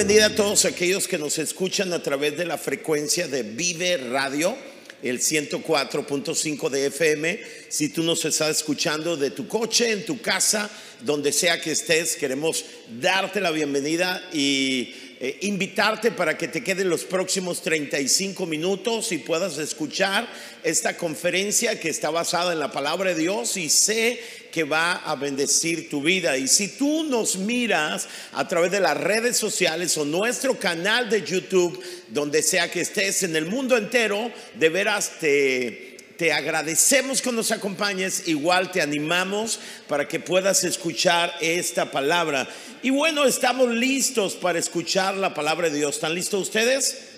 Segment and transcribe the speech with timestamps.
[0.00, 4.56] bienvenida a todos aquellos que nos escuchan a través de la frecuencia de Vive Radio,
[5.02, 7.38] el 104.5 de FM.
[7.68, 10.70] Si tú nos estás escuchando de tu coche, en tu casa,
[11.02, 12.64] donde sea que estés, queremos
[12.98, 19.18] darte la bienvenida y eh, invitarte para que te queden los próximos 35 minutos y
[19.18, 20.26] puedas escuchar
[20.62, 24.18] esta conferencia que está basada en la palabra de Dios y sé
[24.50, 26.38] que va a bendecir tu vida.
[26.38, 31.22] Y si tú nos miras a través de las redes sociales o nuestro canal de
[31.22, 31.78] YouTube,
[32.08, 35.89] donde sea que estés en el mundo entero, de veras te
[36.20, 42.46] te agradecemos que nos acompañes, igual te animamos para que puedas escuchar esta palabra.
[42.82, 45.94] Y bueno, estamos listos para escuchar la palabra de Dios.
[45.94, 47.08] ¿Están listos ustedes?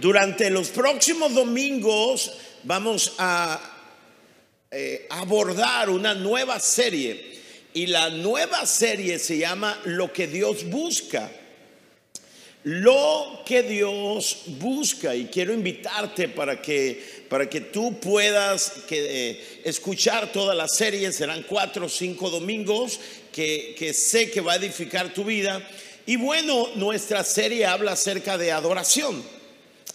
[0.00, 2.32] Durante los próximos domingos
[2.62, 3.60] vamos a
[4.70, 7.38] eh, abordar una nueva serie.
[7.74, 11.30] Y la nueva serie se llama Lo que Dios busca
[12.64, 20.32] lo que Dios busca y quiero invitarte para que para que tú puedas eh, escuchar
[20.32, 23.00] toda la serie serán cuatro o cinco domingos
[23.32, 25.66] que, que sé que va a edificar tu vida
[26.06, 29.22] y bueno nuestra serie habla acerca de adoración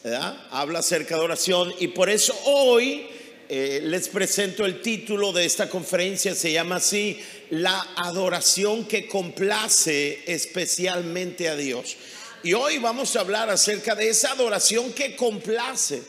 [0.04, 0.38] ¿verdad?
[0.52, 3.08] habla acerca de adoración y por eso hoy
[3.50, 10.24] eh, les presento el título de esta conferencia, se llama así, la adoración que complace
[10.26, 11.98] especialmente a Dios.
[12.42, 16.02] Y hoy vamos a hablar acerca de esa adoración que complace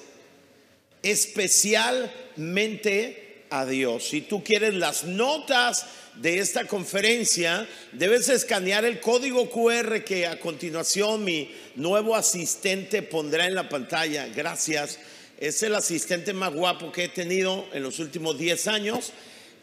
[1.05, 4.09] especialmente a Dios.
[4.09, 10.41] Si tú quieres las notas de esta conferencia, debes escanear el código QR que a
[10.41, 14.27] continuación mi nuevo asistente pondrá en la pantalla.
[14.29, 14.99] Gracias.
[15.39, 19.13] Es el asistente más guapo que he tenido en los últimos 10 años.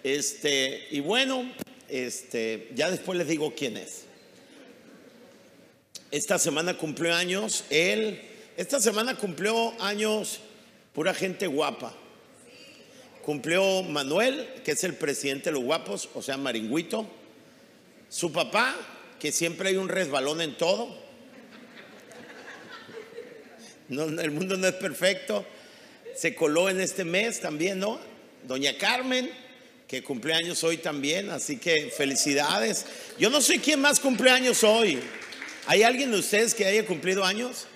[0.03, 1.51] Este, y bueno,
[1.89, 4.03] este, ya después les digo quién es.
[6.11, 8.21] Esta semana cumplió años él.
[8.57, 10.41] Esta semana cumplió años
[10.93, 11.93] pura gente guapa.
[13.23, 17.07] Cumplió Manuel, que es el presidente de los guapos, o sea, Maringüito.
[18.09, 18.75] Su papá,
[19.19, 20.97] que siempre hay un resbalón en todo.
[23.89, 25.45] No, el mundo no es perfecto.
[26.15, 27.99] Se coló en este mes también, ¿no?
[28.47, 29.29] Doña Carmen,
[29.87, 32.85] que cumple años hoy también, así que felicidades.
[33.19, 34.99] Yo no sé quién más cumple años hoy.
[35.67, 37.67] ¿Hay alguien de ustedes que haya cumplido años?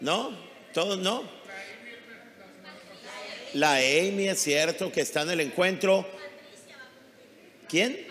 [0.00, 0.36] ¿No?
[0.74, 1.39] ¿Todos no?
[3.54, 6.06] La Amy es cierto que está en el encuentro.
[7.68, 8.06] ¿Quién?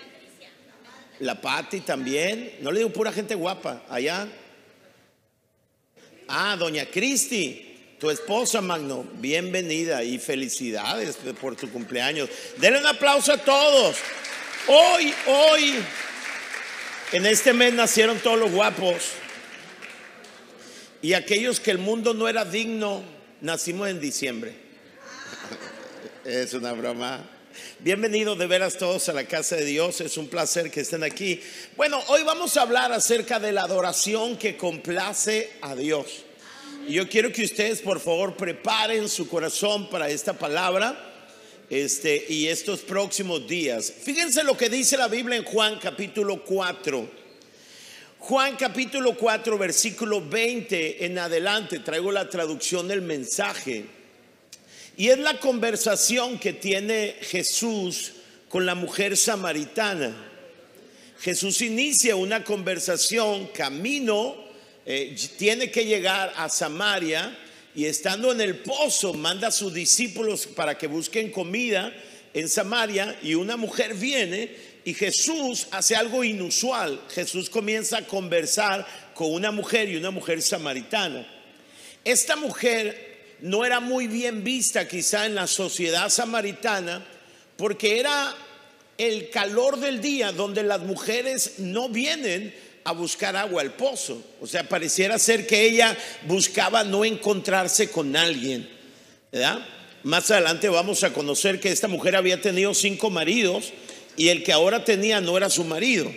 [1.20, 2.58] La Patti también.
[2.62, 3.84] No le digo pura gente guapa.
[3.90, 4.28] Allá.
[6.28, 9.06] Ah, doña Cristi, tu esposa, Magno.
[9.14, 12.30] Bienvenida y felicidades por tu cumpleaños.
[12.58, 13.98] Denle un aplauso a todos.
[14.68, 15.76] Hoy, hoy
[17.14, 19.12] en este mes nacieron todos los guapos.
[21.02, 23.04] Y aquellos que el mundo no era digno,
[23.40, 24.69] nacimos en diciembre.
[26.30, 27.28] Es una broma.
[27.80, 30.00] Bienvenidos de veras todos a la casa de Dios.
[30.00, 31.42] Es un placer que estén aquí.
[31.76, 36.24] Bueno, hoy vamos a hablar acerca de la adoración que complace a Dios.
[36.88, 40.98] Y yo quiero que ustedes, por favor, preparen su corazón para esta palabra
[41.68, 43.92] este, y estos próximos días.
[44.04, 47.10] Fíjense lo que dice la Biblia en Juan capítulo 4.
[48.20, 53.99] Juan capítulo 4, versículo 20 en adelante, traigo la traducción del mensaje.
[55.00, 58.12] Y es la conversación que tiene Jesús
[58.50, 60.14] con la mujer samaritana.
[61.22, 64.36] Jesús inicia una conversación, camino,
[64.86, 67.34] eh, tiene que llegar a Samaria
[67.74, 71.94] y estando en el pozo manda a sus discípulos para que busquen comida
[72.34, 77.00] en Samaria y una mujer viene y Jesús hace algo inusual.
[77.10, 81.26] Jesús comienza a conversar con una mujer y una mujer samaritana.
[82.04, 83.09] Esta mujer
[83.42, 87.06] no era muy bien vista quizá en la sociedad samaritana
[87.58, 88.36] porque era
[88.98, 92.54] el calor del día donde las mujeres no vienen
[92.84, 94.22] a buscar agua al pozo.
[94.42, 98.70] O sea, pareciera ser que ella buscaba no encontrarse con alguien.
[99.32, 99.60] ¿verdad?
[100.04, 103.74] Más adelante vamos a conocer que esta mujer había tenido cinco maridos
[104.18, 106.12] y el que ahora tenía no era su marido.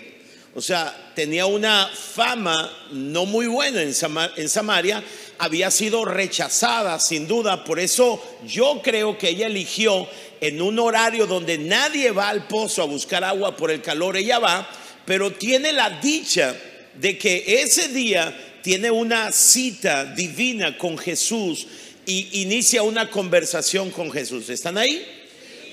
[0.54, 3.94] O sea, tenía una fama no muy buena en,
[4.36, 5.02] en Samaria,
[5.44, 10.08] había sido rechazada sin duda, por eso yo creo que ella eligió
[10.40, 14.38] en un horario donde nadie va al pozo a buscar agua por el calor, ella
[14.38, 14.68] va
[15.04, 16.56] pero tiene la dicha
[16.94, 21.66] de que ese día tiene una cita divina con Jesús
[22.06, 24.48] y inicia una conversación con Jesús.
[24.48, 25.04] ¿Están ahí?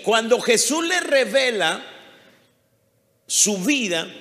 [0.04, 1.86] Cuando Jesús le revela
[3.28, 4.12] su vida,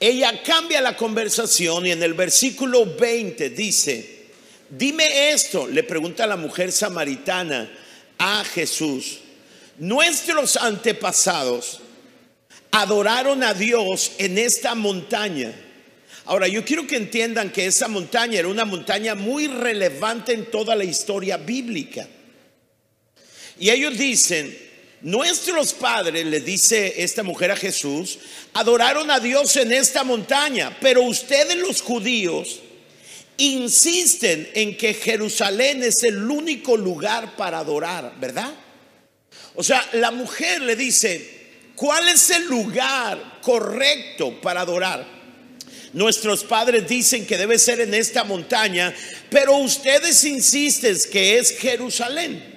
[0.00, 4.13] ella cambia la conversación y en el versículo 20 dice,
[4.70, 7.70] dime esto, le pregunta la mujer samaritana
[8.18, 9.18] a Jesús,
[9.78, 11.80] nuestros antepasados
[12.70, 15.52] adoraron a Dios en esta montaña.
[16.24, 20.74] Ahora, yo quiero que entiendan que esa montaña era una montaña muy relevante en toda
[20.74, 22.08] la historia bíblica.
[23.58, 24.58] Y ellos dicen,
[25.02, 28.18] nuestros padres, le dice esta mujer a Jesús,
[28.54, 32.60] adoraron a Dios en esta montaña, pero ustedes los judíos
[33.36, 38.54] insisten en que Jerusalén es el único lugar para adorar, ¿verdad?
[39.54, 41.46] O sea, la mujer le dice,
[41.76, 45.06] ¿cuál es el lugar correcto para adorar?
[45.92, 48.92] Nuestros padres dicen que debe ser en esta montaña,
[49.30, 52.52] pero ustedes insisten que es Jerusalén.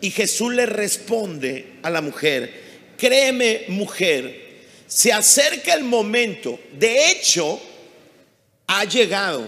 [0.00, 2.62] Y Jesús le responde a la mujer,
[2.96, 4.42] créeme mujer,
[4.86, 7.60] se acerca el momento, de hecho,
[8.66, 9.46] ha llegado,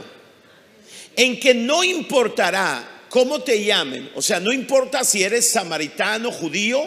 [1.16, 6.82] en que no importará cómo te llamen, o sea, no importa si eres samaritano, judío,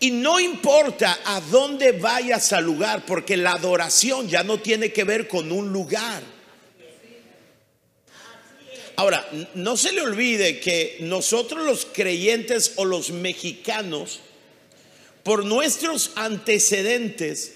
[0.00, 5.04] y no importa a dónde vayas al lugar, porque la adoración ya no tiene que
[5.04, 6.22] ver con un lugar.
[8.96, 14.20] Ahora, no se le olvide que nosotros los creyentes o los mexicanos,
[15.22, 17.52] por nuestros antecedentes,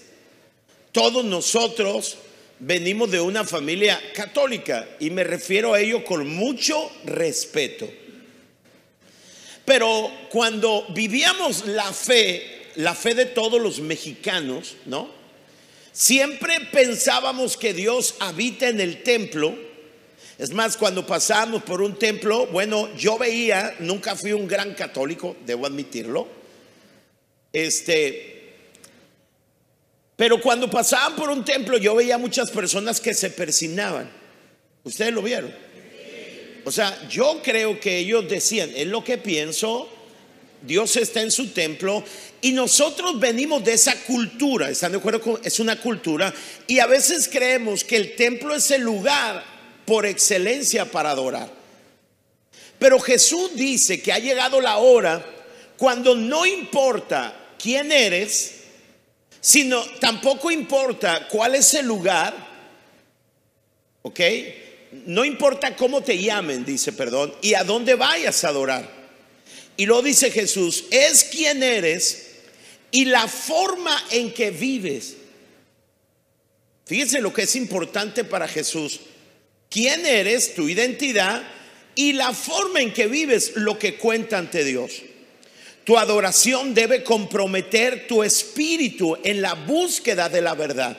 [0.91, 2.17] todos nosotros
[2.59, 7.89] venimos de una familia católica y me refiero a ello con mucho respeto.
[9.65, 15.09] Pero cuando vivíamos la fe, la fe de todos los mexicanos, ¿no?
[15.91, 19.67] Siempre pensábamos que Dios habita en el templo
[20.37, 25.35] es más, cuando pasamos por un templo, bueno, yo veía, nunca fui un gran católico,
[25.43, 26.27] debo admitirlo.
[27.51, 28.36] Este,
[30.17, 34.09] pero cuando pasaban por un templo, yo veía muchas personas que se persinaban.
[34.83, 35.53] ¿Ustedes lo vieron?
[36.65, 39.87] O sea, yo creo que ellos decían, es lo que pienso,
[40.61, 42.03] Dios está en su templo
[42.41, 45.21] y nosotros venimos de esa cultura, ¿están de acuerdo?
[45.21, 46.33] Con, es una cultura
[46.65, 49.45] y a veces creemos que el templo es el lugar
[49.85, 51.49] por excelencia para adorar.
[52.79, 55.25] Pero Jesús dice que ha llegado la hora
[55.77, 58.56] cuando no importa quién eres,
[59.41, 62.35] sino tampoco importa cuál es el lugar,
[64.01, 64.19] ¿ok?
[65.05, 68.89] No importa cómo te llamen, dice, perdón, y a dónde vayas a adorar.
[69.75, 72.27] Y lo dice Jesús, es quien eres
[72.91, 75.15] y la forma en que vives.
[76.85, 79.01] Fíjense lo que es importante para Jesús
[79.69, 81.43] quién eres, tu identidad
[81.95, 85.03] y la forma en que vives lo que cuenta ante Dios.
[85.87, 90.97] Tu adoración debe comprometer tu espíritu en la búsqueda de la verdad.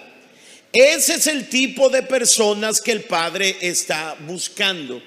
[0.72, 5.02] Ese es el tipo de personas que el Padre está buscando.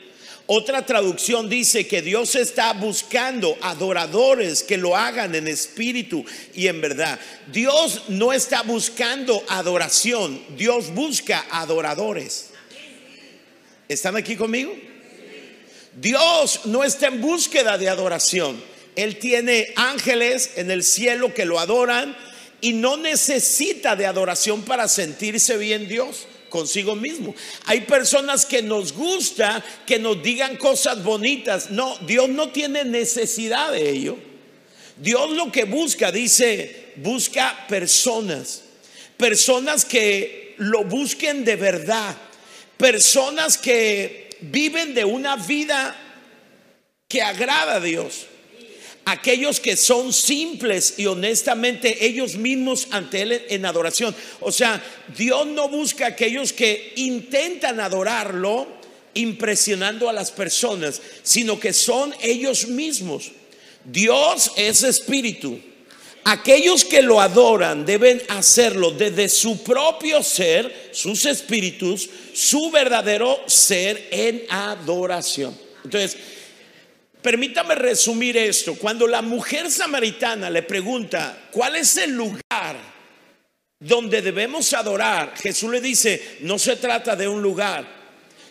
[0.46, 6.24] Otra traducción dice que Dios está buscando adoradores que lo hagan en espíritu
[6.54, 7.20] y en verdad.
[7.52, 12.52] Dios no está buscando adoración, Dios busca adoradores.
[13.90, 14.76] ¿Están aquí conmigo?
[15.96, 18.71] Dios no está en búsqueda de adoración.
[18.96, 22.16] Él tiene ángeles en el cielo que lo adoran
[22.62, 27.34] y no necesita de adoración para sentirse bien Dios consigo mismo.
[27.66, 31.72] Hay personas que nos gusta que nos digan cosas bonitas.
[31.72, 34.18] No, Dios no tiene necesidad de ello.
[34.98, 38.64] Dios lo que busca, dice, busca personas.
[39.18, 42.16] Personas que lo busquen de verdad
[42.82, 45.96] personas que viven de una vida
[47.08, 48.26] que agrada a Dios.
[49.06, 54.16] Aquellos que son simples y honestamente ellos mismos ante Él en adoración.
[54.40, 54.82] O sea,
[55.18, 58.68] Dios no busca aquellos que intentan adorarlo
[59.14, 63.32] impresionando a las personas, sino que son ellos mismos.
[63.84, 65.60] Dios es espíritu.
[66.24, 74.08] Aquellos que lo adoran deben hacerlo desde su propio ser, sus espíritus, su verdadero ser
[74.12, 75.58] en adoración.
[75.84, 76.18] Entonces,
[77.22, 78.76] permítame resumir esto.
[78.76, 82.78] Cuando la mujer samaritana le pregunta, ¿cuál es el lugar
[83.80, 85.34] donde debemos adorar?
[85.38, 87.86] Jesús le dice, no se trata de un lugar,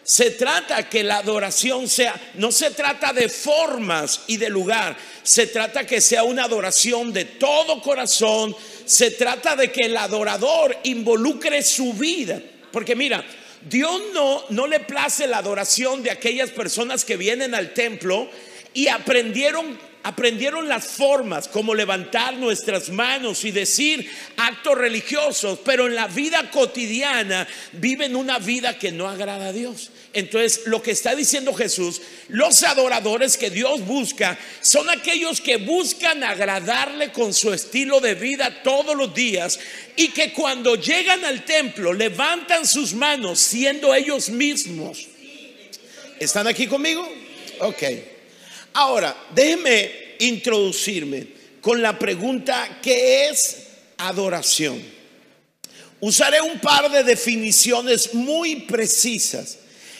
[0.02, 5.46] se trata que la adoración sea, no se trata de formas y de lugar, se
[5.46, 11.62] trata que sea una adoración de todo corazón, se trata de que el adorador involucre
[11.62, 12.40] su vida.
[12.72, 13.24] Porque mira,
[13.62, 18.30] Dios no, no le place la adoración de aquellas personas que vienen al templo
[18.74, 25.94] y aprendieron aprendieron las formas, como levantar nuestras manos y decir actos religiosos, pero en
[25.94, 29.90] la vida cotidiana viven una vida que no agrada a Dios.
[30.12, 36.24] Entonces, lo que está diciendo Jesús, los adoradores que Dios busca son aquellos que buscan
[36.24, 39.60] agradarle con su estilo de vida todos los días
[39.96, 45.06] y que cuando llegan al templo levantan sus manos siendo ellos mismos.
[46.18, 47.08] ¿Están aquí conmigo?
[47.60, 47.82] Ok.
[48.72, 51.26] Ahora, déjenme introducirme
[51.60, 53.56] con la pregunta, ¿qué es
[53.98, 54.82] adoración?
[56.00, 59.58] Usaré un par de definiciones muy precisas.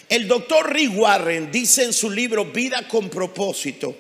[0.09, 3.95] El doctor Rick Warren dice en su libro Vida con propósito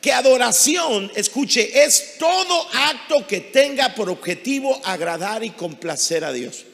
[0.00, 6.64] que adoración, escuche, es todo acto que tenga por objetivo agradar y complacer a Dios.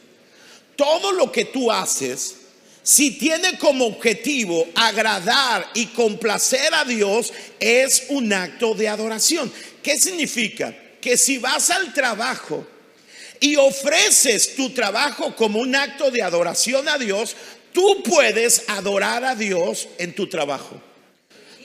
[0.77, 2.37] Todo lo que tú haces
[2.83, 9.53] si tiene como objetivo agradar y complacer a Dios, es un acto de adoración.
[9.83, 10.75] ¿Qué significa?
[11.01, 12.67] Que si vas al trabajo
[13.39, 17.37] y ofreces tu trabajo como un acto de adoración a Dios,
[17.73, 20.81] tú puedes adorar a Dios en tu trabajo.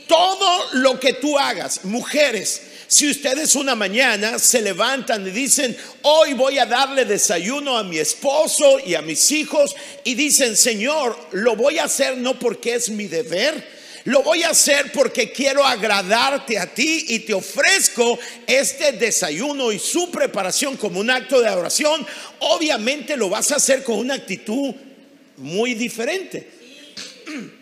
[0.08, 6.34] Todo lo que tú hagas, mujeres, si ustedes una mañana se levantan y dicen, hoy
[6.34, 11.56] voy a darle desayuno a mi esposo y a mis hijos, y dicen, Señor, lo
[11.56, 16.58] voy a hacer no porque es mi deber, lo voy a hacer porque quiero agradarte
[16.58, 22.08] a ti y te ofrezco este desayuno y su preparación como un acto de adoración.
[22.40, 24.74] Obviamente lo vas a hacer con una actitud
[25.36, 26.48] muy diferente.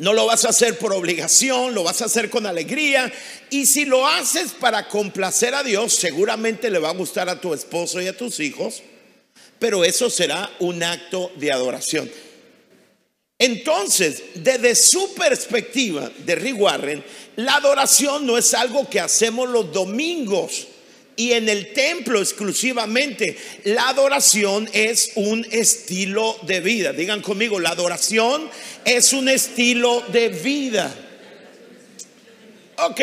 [0.00, 3.12] No lo vas a hacer por obligación, lo vas a hacer con alegría.
[3.50, 7.52] Y si lo haces para complacer a Dios, seguramente le va a gustar a tu
[7.52, 8.82] esposo y a tus hijos,
[9.58, 12.10] pero eso será un acto de adoración.
[13.38, 17.04] Entonces, desde su perspectiva de Rick Warren,
[17.36, 20.66] la adoración no es algo que hacemos los domingos
[21.20, 23.36] y en el templo exclusivamente.
[23.64, 26.94] La adoración es un estilo de vida.
[26.94, 28.48] Digan conmigo, la adoración
[28.86, 30.94] es un estilo de vida.
[32.78, 33.00] Ok,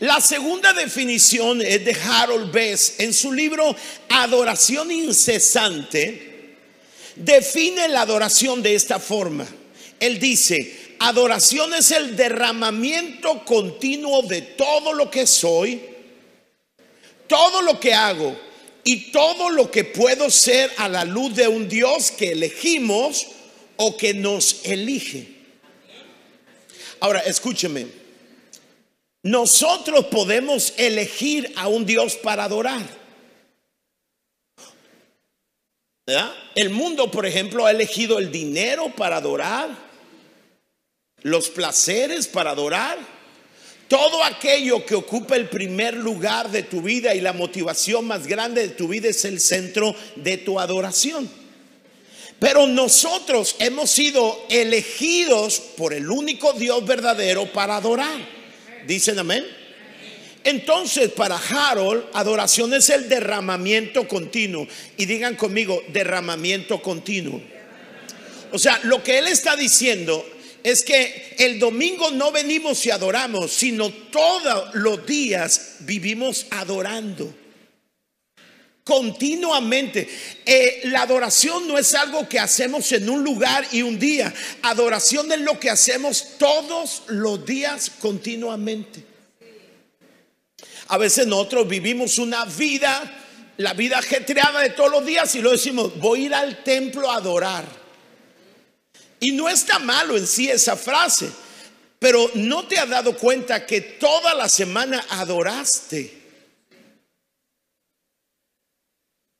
[0.00, 3.74] la segunda definición es de Harold Bess en su libro
[4.10, 6.56] Adoración incesante.
[7.16, 9.46] Define la adoración de esta forma.
[9.98, 15.91] Él dice, adoración es el derramamiento continuo de todo lo que soy
[17.32, 18.38] todo lo que hago
[18.84, 23.26] y todo lo que puedo ser a la luz de un Dios que elegimos
[23.76, 25.28] o que nos elige.
[27.00, 27.86] Ahora, escúcheme.
[29.22, 32.82] Nosotros podemos elegir a un Dios para adorar.
[36.54, 39.70] El mundo, por ejemplo, ha elegido el dinero para adorar,
[41.22, 42.98] los placeres para adorar
[43.92, 48.62] todo aquello que ocupa el primer lugar de tu vida y la motivación más grande
[48.62, 51.28] de tu vida es el centro de tu adoración.
[52.38, 58.18] Pero nosotros hemos sido elegidos por el único Dios verdadero para adorar.
[58.86, 59.44] ¿Dicen amén?
[60.42, 64.66] Entonces, para Harold, adoración es el derramamiento continuo.
[64.96, 67.42] Y digan conmigo, derramamiento continuo.
[68.52, 70.24] O sea, lo que él está diciendo
[70.62, 77.34] es que el domingo no venimos y adoramos, sino todos los días vivimos adorando.
[78.84, 80.08] Continuamente.
[80.44, 84.32] Eh, la adoración no es algo que hacemos en un lugar y un día.
[84.62, 89.04] Adoración es lo que hacemos todos los días continuamente.
[90.88, 93.22] A veces nosotros vivimos una vida,
[93.56, 97.10] la vida ajetreada de todos los días y lo decimos, voy a ir al templo
[97.10, 97.81] a adorar.
[99.22, 101.30] Y no está malo en sí esa frase,
[102.00, 106.12] pero no te has dado cuenta que toda la semana adoraste.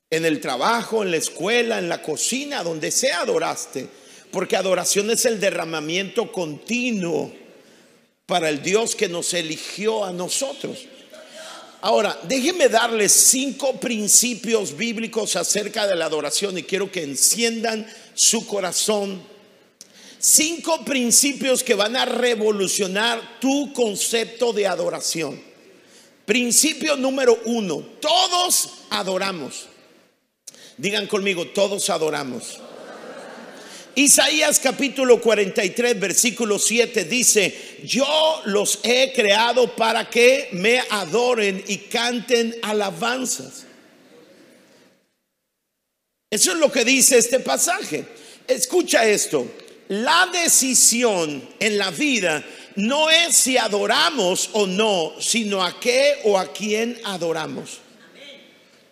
[0.09, 3.89] En el trabajo, en la escuela, en la cocina, donde sea adoraste.
[4.31, 7.35] Porque adoración es el derramamiento continuo
[8.25, 10.87] para el Dios que nos eligió a nosotros.
[11.81, 17.85] Ahora, déjenme darles cinco principios bíblicos acerca de la adoración y quiero que enciendan
[18.15, 19.32] su corazón
[20.25, 25.43] Cinco principios que van a revolucionar tu concepto de adoración.
[26.25, 29.67] Principio número uno, todos adoramos.
[30.77, 32.61] Digan conmigo, todos adoramos.
[33.97, 41.79] Isaías capítulo 43, versículo 7 dice, yo los he creado para que me adoren y
[41.79, 43.65] canten alabanzas.
[46.31, 48.05] Eso es lo que dice este pasaje.
[48.47, 49.49] Escucha esto
[49.89, 52.45] la decisión en la vida
[52.77, 57.79] no es si adoramos o no, sino a qué o a quién adoramos.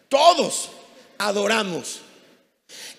[0.09, 0.71] Todos
[1.19, 2.01] adoramos.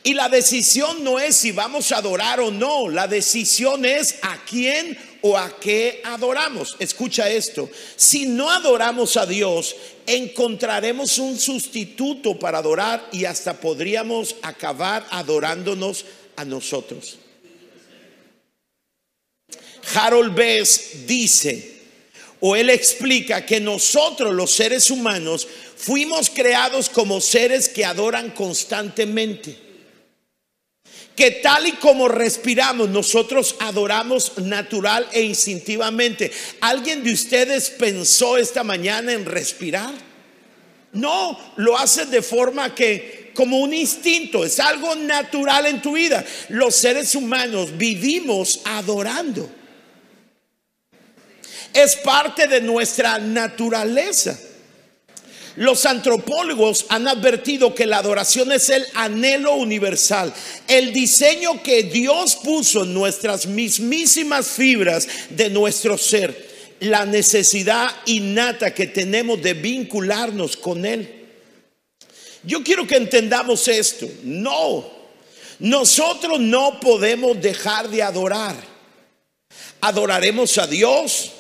[0.04, 4.44] Y la decisión no es si vamos a adorar o no, la decisión es a
[4.46, 6.76] quién o a qué adoramos.
[6.80, 9.76] Escucha esto, si no adoramos a Dios,
[10.08, 16.06] encontraremos un sustituto para adorar y hasta podríamos acabar adorándonos
[16.36, 17.21] a nosotros.
[19.94, 21.82] Harold Bess dice,
[22.40, 29.72] o él explica que nosotros los seres humanos fuimos creados como seres que adoran constantemente
[31.16, 36.32] que tal y como respiramos, nosotros adoramos natural e instintivamente.
[36.62, 39.94] ¿Alguien de ustedes pensó esta mañana en respirar?
[40.94, 46.26] No, lo hace de forma que como un instinto, es algo natural en tu vida.
[46.50, 49.61] Los seres humanos vivimos adorando.
[51.74, 54.38] Es parte de nuestra naturaleza.
[55.58, 60.34] Los antropólogos han advertido que la adoración es el anhelo universal,
[60.68, 66.50] el diseño que Dios puso en nuestras mismísimas fibras de nuestro ser,
[66.80, 71.22] la necesidad innata que tenemos de vincularnos con Él.
[72.44, 74.08] Yo quiero que entendamos esto.
[74.24, 74.90] No,
[75.60, 78.56] nosotros no podemos dejar de adorar.
[79.82, 81.32] Adoraremos a Dios,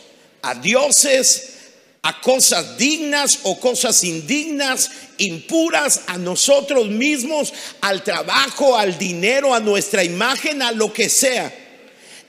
[0.41, 1.57] a dioses,
[2.03, 9.59] a cosas dignas o cosas indignas, impuras, a nosotros mismos, al trabajo, al dinero, a
[9.59, 11.53] nuestra imagen, a lo que sea.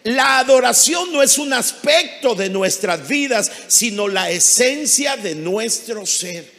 [0.04, 6.50] La adoración no es un aspecto de nuestras vidas, sino la esencia de nuestro ser.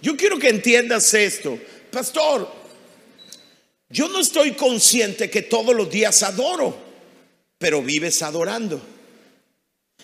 [0.00, 1.58] Yo quiero que entiendas esto.
[1.90, 2.50] Pastor,
[3.90, 6.87] yo no estoy consciente que todos los días adoro,
[7.58, 8.80] pero vives adorando.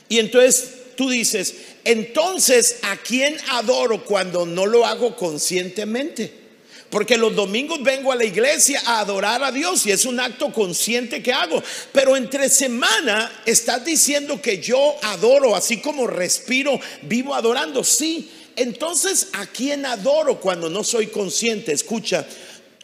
[0.08, 6.44] Y entonces tú dices, entonces, ¿a quién adoro cuando no lo hago conscientemente?
[6.90, 10.52] Porque los domingos vengo a la iglesia a adorar a Dios y es un acto
[10.52, 11.60] consciente que hago.
[11.92, 17.82] Pero entre semana estás diciendo que yo adoro, así como respiro, vivo adorando.
[17.82, 21.72] Sí, entonces ¿a quién adoro cuando no soy consciente?
[21.72, 22.24] Escucha,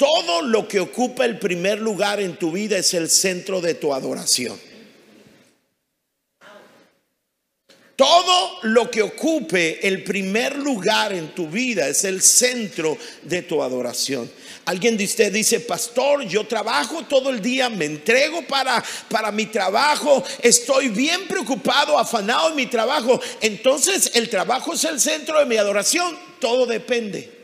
[0.00, 3.92] todo lo que ocupa el primer lugar en tu vida es el centro de tu
[3.92, 4.58] adoración.
[7.96, 13.62] Todo lo que ocupe el primer lugar en tu vida es el centro de tu
[13.62, 14.30] adoración.
[14.64, 19.44] Alguien de usted dice, pastor, yo trabajo todo el día, me entrego para, para mi
[19.44, 23.20] trabajo, estoy bien preocupado, afanado en mi trabajo.
[23.42, 26.18] Entonces el trabajo es el centro de mi adoración.
[26.40, 27.39] Todo depende.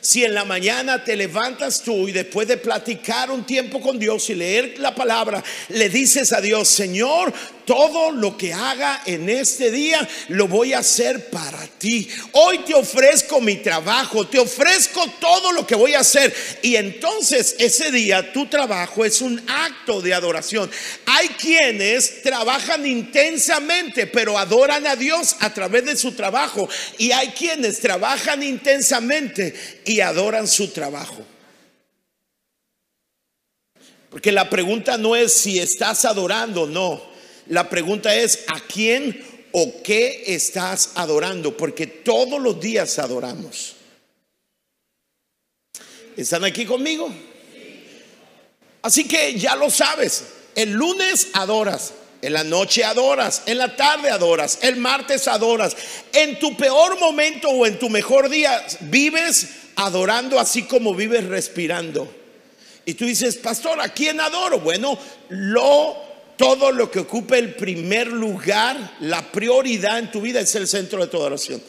[0.00, 4.30] Si en la mañana te levantas tú y después de platicar un tiempo con Dios
[4.30, 7.32] y leer la palabra, le dices a Dios, Señor,
[7.70, 12.08] todo lo que haga en este día lo voy a hacer para ti.
[12.32, 16.34] Hoy te ofrezco mi trabajo, te ofrezco todo lo que voy a hacer.
[16.62, 20.68] Y entonces ese día tu trabajo es un acto de adoración.
[21.06, 26.68] Hay quienes trabajan intensamente, pero adoran a Dios a través de su trabajo.
[26.98, 29.54] Y hay quienes trabajan intensamente
[29.84, 31.24] y adoran su trabajo.
[34.10, 37.09] Porque la pregunta no es si estás adorando, no.
[37.50, 43.74] La pregunta es a quién o qué estás adorando, porque todos los días adoramos.
[46.16, 47.12] ¿Están aquí conmigo?
[48.82, 54.10] Así que ya lo sabes, el lunes adoras, en la noche adoras, en la tarde
[54.10, 55.76] adoras, el martes adoras,
[56.12, 62.14] en tu peor momento o en tu mejor día vives adorando así como vives respirando.
[62.84, 64.60] Y tú dices, pastor, ¿a quién adoro?
[64.60, 64.96] Bueno,
[65.30, 66.09] lo,
[66.40, 70.98] todo lo que ocupe el primer lugar, la prioridad en tu vida es el centro
[70.98, 71.62] de tu adoración.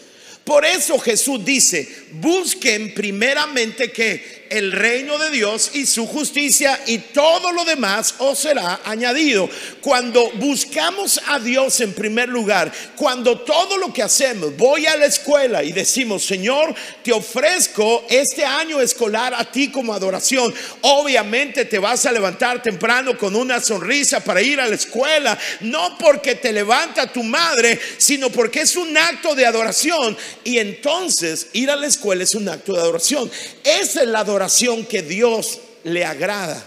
[0.45, 6.97] Por eso Jesús dice, busquen primeramente que el reino de Dios y su justicia y
[6.97, 9.49] todo lo demás os será añadido.
[9.79, 15.05] Cuando buscamos a Dios en primer lugar, cuando todo lo que hacemos, voy a la
[15.05, 20.53] escuela y decimos, Señor, te ofrezco este año escolar a ti como adoración.
[20.81, 25.97] Obviamente te vas a levantar temprano con una sonrisa para ir a la escuela, no
[25.97, 30.17] porque te levanta tu madre, sino porque es un acto de adoración.
[30.43, 33.31] Y entonces ir a la escuela es un acto de adoración.
[33.63, 34.40] Esa es la adoración
[34.87, 36.63] que Dios le agrada.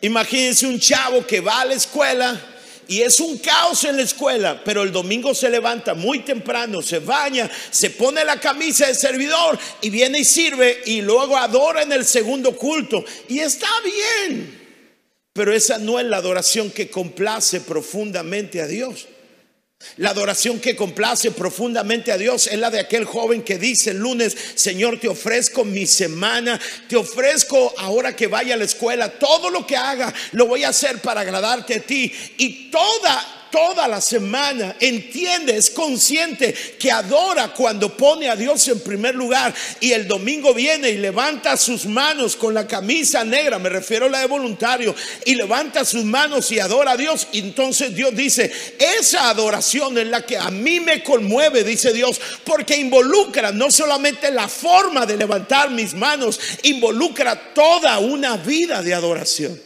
[0.00, 2.40] Imagínense un chavo que va a la escuela
[2.88, 7.00] y es un caos en la escuela, pero el domingo se levanta muy temprano, se
[7.00, 11.92] baña, se pone la camisa de servidor y viene y sirve y luego adora en
[11.92, 13.04] el segundo culto.
[13.28, 14.66] Y está bien.
[15.32, 19.08] Pero esa no es la adoración que complace profundamente a Dios.
[19.98, 23.98] La adoración que complace profundamente a Dios es la de aquel joven que dice el
[23.98, 29.48] lunes, Señor, te ofrezco mi semana, te ofrezco ahora que vaya a la escuela, todo
[29.50, 32.12] lo que haga lo voy a hacer para agradarte a ti.
[32.38, 38.80] Y toda toda la semana, entiende, es consciente que adora cuando pone a Dios en
[38.80, 43.68] primer lugar y el domingo viene y levanta sus manos con la camisa negra, me
[43.68, 47.28] refiero a la de voluntario, y levanta sus manos y adora a Dios.
[47.32, 48.52] Y entonces Dios dice,
[48.98, 54.30] esa adoración es la que a mí me conmueve, dice Dios, porque involucra no solamente
[54.30, 59.65] la forma de levantar mis manos, involucra toda una vida de adoración.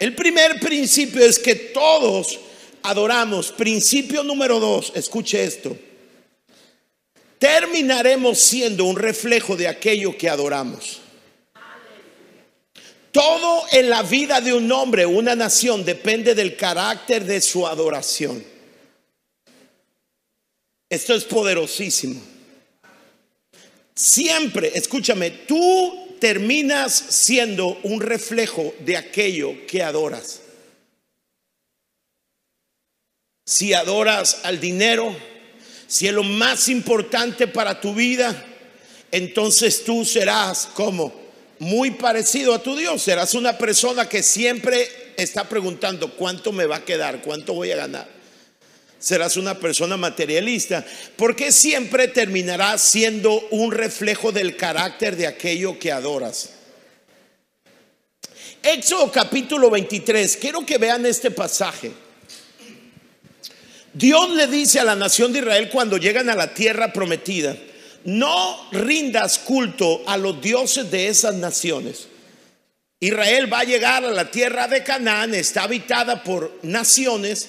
[0.00, 2.40] El primer principio es que todos
[2.82, 3.52] adoramos.
[3.52, 5.76] Principio número dos, escuche esto.
[7.38, 11.00] Terminaremos siendo un reflejo de aquello que adoramos.
[13.12, 18.42] Todo en la vida de un hombre, una nación, depende del carácter de su adoración.
[20.88, 22.22] Esto es poderosísimo.
[23.94, 30.40] Siempre, escúchame, tú terminas siendo un reflejo de aquello que adoras.
[33.46, 35.16] Si adoras al dinero,
[35.88, 38.46] si es lo más importante para tu vida,
[39.10, 41.12] entonces tú serás como
[41.58, 43.02] muy parecido a tu Dios.
[43.02, 47.76] Serás una persona que siempre está preguntando cuánto me va a quedar, cuánto voy a
[47.76, 48.19] ganar
[49.00, 50.84] serás una persona materialista,
[51.16, 56.50] porque siempre terminarás siendo un reflejo del carácter de aquello que adoras.
[58.62, 61.90] Éxodo capítulo 23, quiero que vean este pasaje.
[63.92, 67.56] Dios le dice a la nación de Israel cuando llegan a la tierra prometida,
[68.04, 72.06] no rindas culto a los dioses de esas naciones.
[73.00, 77.48] Israel va a llegar a la tierra de Canaán, está habitada por naciones,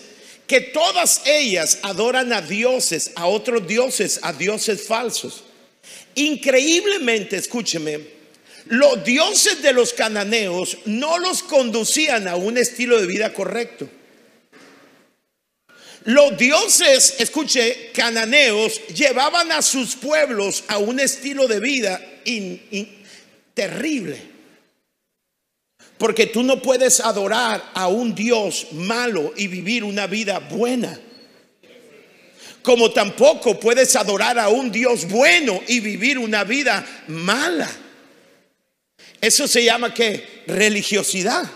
[0.51, 5.45] que todas ellas adoran a dioses, a otros dioses, a dioses falsos.
[6.15, 8.01] Increíblemente, escúcheme,
[8.65, 13.87] los dioses de los cananeos no los conducían a un estilo de vida correcto.
[16.03, 22.01] Los dioses, escuche, cananeos llevaban a sus pueblos a un estilo de vida
[23.53, 24.30] terrible.
[26.01, 30.99] Porque tú no puedes adorar a un Dios malo y vivir una vida buena.
[32.63, 37.69] Como tampoco puedes adorar a un Dios bueno y vivir una vida mala.
[39.21, 41.47] Eso se llama que religiosidad.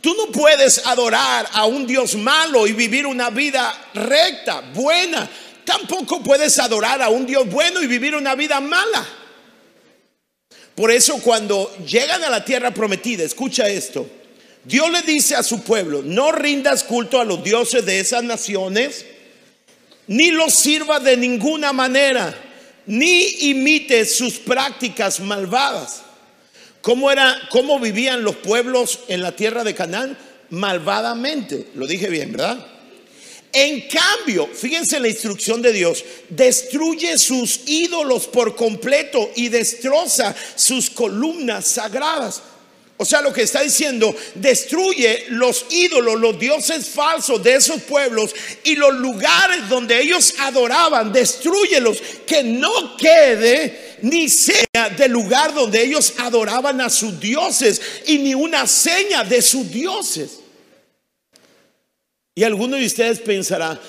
[0.00, 5.28] Tú no puedes adorar a un Dios malo y vivir una vida recta, buena.
[5.62, 9.17] Tampoco puedes adorar a un Dios bueno y vivir una vida mala.
[10.78, 14.08] Por eso cuando llegan a la tierra prometida, escucha esto,
[14.62, 19.04] Dios le dice a su pueblo, no rindas culto a los dioses de esas naciones,
[20.06, 22.32] ni los sirva de ninguna manera,
[22.86, 26.02] ni imites sus prácticas malvadas.
[26.80, 30.16] ¿Cómo, era, ¿Cómo vivían los pueblos en la tierra de Canaán?
[30.50, 31.70] Malvadamente.
[31.74, 32.64] Lo dije bien, ¿verdad?
[33.52, 40.90] En cambio, fíjense la instrucción de Dios, destruye sus ídolos por completo y destroza sus
[40.90, 42.42] columnas sagradas.
[43.00, 48.34] O sea, lo que está diciendo, destruye los ídolos, los dioses falsos de esos pueblos
[48.64, 55.80] y los lugares donde ellos adoraban, destruyelos, que no quede ni sea del lugar donde
[55.80, 60.37] ellos adoraban a sus dioses y ni una seña de sus dioses.
[62.38, 63.80] Y alguno de ustedes pensará,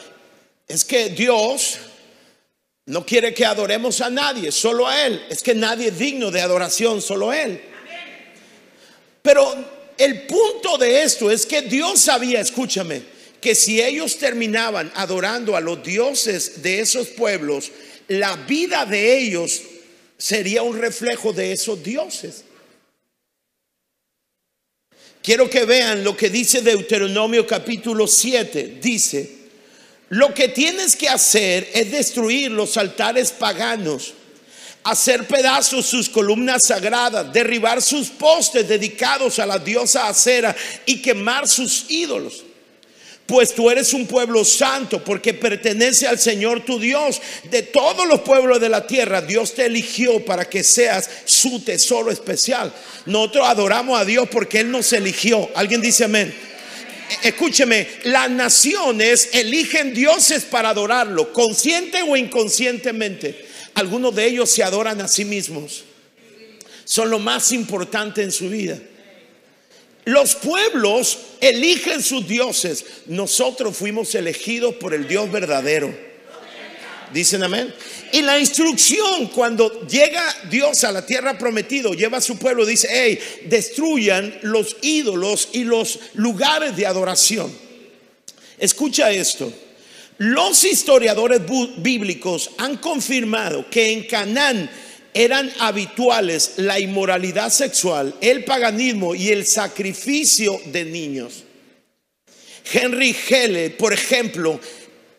[0.68, 1.78] es que Dios
[2.88, 5.24] no quiere que adoremos a nadie, solo a Él.
[5.30, 7.62] Es que nadie es digno de adoración, solo Él.
[9.22, 9.54] Pero
[10.00, 13.04] el punto de esto es que Dios sabía, escúchame,
[13.40, 17.72] que si ellos terminaban adorando a los dioses de esos pueblos,
[18.08, 19.62] la vida de ellos
[20.18, 22.46] sería un reflejo de esos dioses.
[25.30, 28.80] Quiero que vean lo que dice Deuteronomio capítulo 7.
[28.82, 29.30] Dice,
[30.10, 34.16] lo que tienes que hacer es destruir los altares paganos,
[34.84, 40.56] hacer pedazos sus columnas sagradas, derribar sus postes dedicados a la diosa acera
[40.88, 42.46] y quemar sus ídolos
[43.30, 47.22] pues tú eres un pueblo santo porque pertenece al Señor tu Dios.
[47.52, 52.10] De todos los pueblos de la tierra, Dios te eligió para que seas su tesoro
[52.10, 52.74] especial.
[53.06, 55.48] Nosotros adoramos a Dios porque Él nos eligió.
[55.54, 56.34] ¿Alguien dice amén?
[57.22, 63.46] Escúcheme, las naciones eligen dioses para adorarlo, consciente o inconscientemente.
[63.76, 65.84] Algunos de ellos se adoran a sí mismos.
[66.84, 68.80] Son lo más importante en su vida.
[70.06, 72.86] Los pueblos eligen sus dioses.
[73.08, 75.94] Nosotros fuimos elegidos por el Dios verdadero.
[77.14, 77.74] Dicen amén.
[78.12, 82.88] Y la instrucción cuando llega Dios a la tierra prometida, lleva a su pueblo, dice,
[82.92, 87.52] hey, destruyan los ídolos y los lugares de adoración.
[88.58, 89.52] Escucha esto.
[90.18, 91.42] Los historiadores
[91.78, 94.70] bíblicos han confirmado que en Canaán
[95.14, 101.44] eran habituales la inmoralidad sexual, el paganismo y el sacrificio de niños.
[102.72, 104.60] Henry Helle, por ejemplo,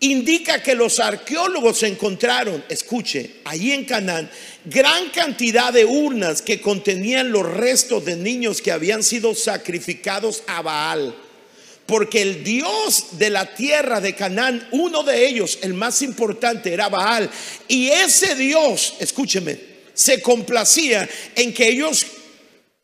[0.00, 4.30] indica que los arqueólogos encontraron, escuche, ahí en Canaán,
[4.64, 10.62] gran cantidad de urnas que contenían los restos de niños que habían sido sacrificados a
[10.62, 11.14] Baal.
[11.86, 16.88] Porque el Dios de la tierra de Canaán, uno de ellos, el más importante, era
[16.88, 17.28] Baal.
[17.66, 19.69] Y ese Dios, escúcheme,
[20.00, 22.06] se complacía en que ellos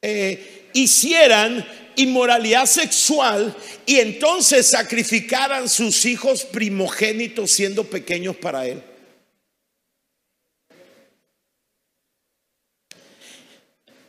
[0.03, 8.83] eh, hicieran inmoralidad sexual y entonces sacrificaran sus hijos primogénitos siendo pequeños para él.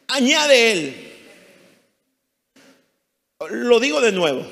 [0.10, 1.14] Añade él,
[3.50, 4.46] lo digo de nuevo,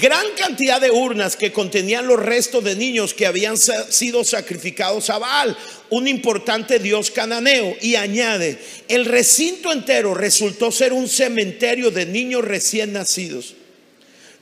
[0.00, 5.18] gran cantidad de urnas que contenían los restos de niños que habían sido sacrificados a
[5.18, 5.56] Baal,
[5.90, 8.58] un importante dios cananeo, y añade,
[8.88, 13.54] el recinto entero resultó ser un cementerio de niños recién nacidos.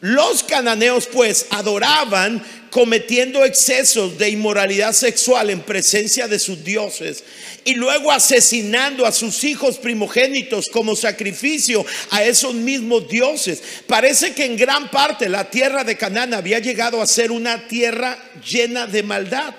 [0.00, 7.24] Los cananeos pues adoraban cometiendo excesos de inmoralidad sexual en presencia de sus dioses
[7.64, 13.60] y luego asesinando a sus hijos primogénitos como sacrificio a esos mismos dioses.
[13.88, 18.18] Parece que en gran parte la tierra de Canaán había llegado a ser una tierra
[18.48, 19.54] llena de maldad.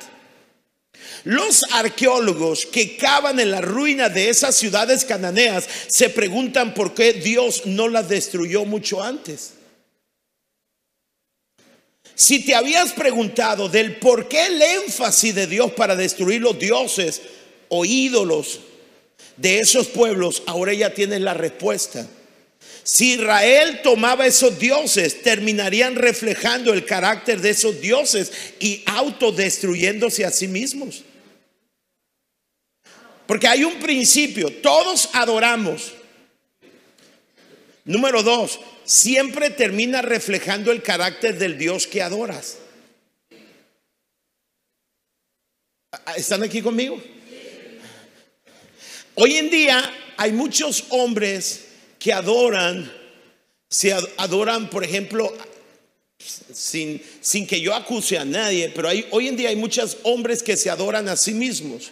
[1.25, 7.11] Los arqueólogos que cavan en la ruina de esas ciudades cananeas se preguntan por qué
[7.11, 9.58] Dios no las destruyó mucho antes.
[12.19, 17.21] Si te habías preguntado del por qué el énfasis de Dios para destruir los dioses
[17.69, 18.59] o ídolos
[19.37, 22.05] de esos pueblos, ahora ya tienes la respuesta.
[22.83, 30.31] Si Israel tomaba esos dioses, terminarían reflejando el carácter de esos dioses y autodestruyéndose a
[30.31, 31.03] sí mismos.
[33.27, 35.93] Porque hay un principio, todos adoramos.
[37.85, 42.57] Número dos, siempre termina reflejando el carácter del Dios que adoras.
[46.17, 46.99] ¿Están aquí conmigo?
[49.13, 51.65] Hoy en día hay muchos hombres
[51.99, 52.91] que adoran,
[53.69, 55.37] se adoran, por ejemplo,
[56.17, 60.41] sin, sin que yo acuse a nadie, pero hay, hoy en día hay muchos hombres
[60.41, 61.91] que se adoran a sí mismos.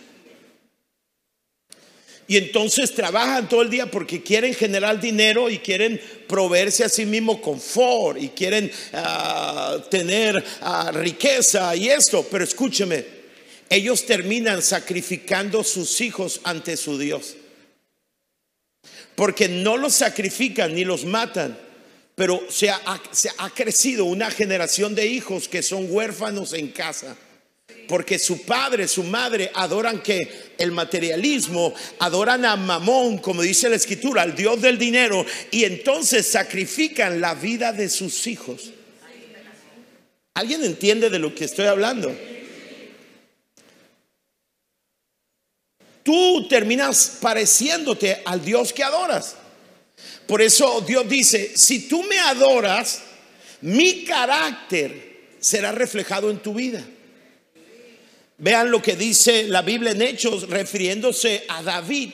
[2.29, 7.05] Y entonces trabajan todo el día porque quieren generar dinero y quieren proveerse a sí
[7.05, 12.27] mismo confort y quieren ah, tener ah, riqueza y esto.
[12.29, 13.05] Pero escúcheme,
[13.69, 17.35] ellos terminan sacrificando sus hijos ante su Dios.
[19.15, 21.57] Porque no los sacrifican ni los matan,
[22.13, 27.15] pero se ha crecido una generación de hijos que son huérfanos en casa
[27.87, 33.75] porque su padre, su madre adoran que el materialismo, adoran a Mamón, como dice la
[33.75, 38.71] escritura, al Dios del dinero, y entonces sacrifican la vida de sus hijos.
[40.33, 42.15] ¿Alguien entiende de lo que estoy hablando?
[46.03, 49.35] Tú terminas pareciéndote al Dios que adoras.
[50.27, 53.01] Por eso Dios dice, si tú me adoras,
[53.61, 56.85] mi carácter será reflejado en tu vida.
[58.39, 62.11] Vean lo que dice la Biblia en Hechos refiriéndose a David.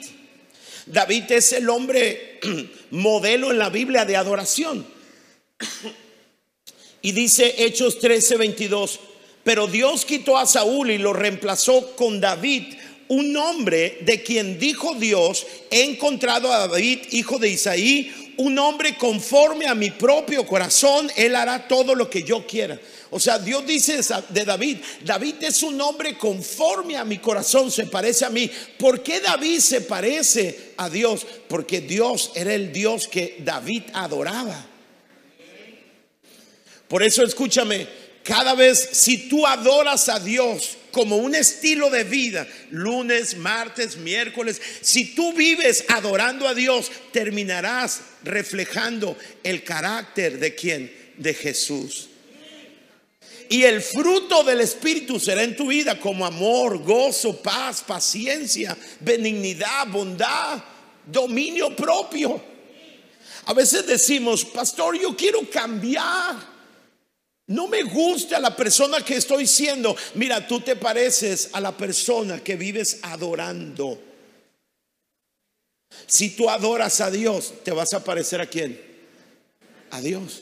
[0.86, 2.40] David es el hombre
[2.92, 4.86] modelo en la Biblia de adoración.
[7.02, 9.00] Y dice Hechos 13, 22,
[9.44, 12.74] pero Dios quitó a Saúl y lo reemplazó con David,
[13.10, 18.98] un hombre de quien dijo Dios, he encontrado a David, hijo de Isaí, un hombre
[18.98, 22.80] conforme a mi propio corazón, él hará todo lo que yo quiera.
[23.14, 24.00] O sea, Dios dice
[24.30, 28.50] de David, David es un hombre conforme a mi corazón, se parece a mí.
[28.80, 31.24] ¿Por qué David se parece a Dios?
[31.48, 34.66] Porque Dios era el Dios que David adoraba.
[36.88, 37.88] Por eso escúchame,
[38.24, 44.60] cada vez si tú adoras a Dios como un estilo de vida, lunes, martes, miércoles,
[44.82, 50.92] si tú vives adorando a Dios, terminarás reflejando el carácter de quién?
[51.18, 52.10] De Jesús.
[53.54, 59.86] Y el fruto del Espíritu será en tu vida como amor, gozo, paz, paciencia, benignidad,
[59.90, 60.60] bondad,
[61.06, 62.42] dominio propio.
[63.46, 66.36] A veces decimos, pastor, yo quiero cambiar.
[67.46, 69.96] No me gusta la persona que estoy siendo.
[70.16, 74.02] Mira, tú te pareces a la persona que vives adorando.
[76.08, 78.82] Si tú adoras a Dios, te vas a parecer a quién?
[79.92, 80.42] A Dios.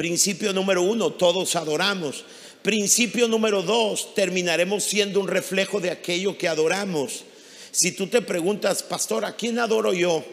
[0.00, 2.24] Principio número uno, todos adoramos.
[2.62, 7.26] Principio número dos, terminaremos siendo un reflejo de aquello que adoramos.
[7.70, 10.24] Si tú te preguntas, pastor, ¿a quién adoro yo?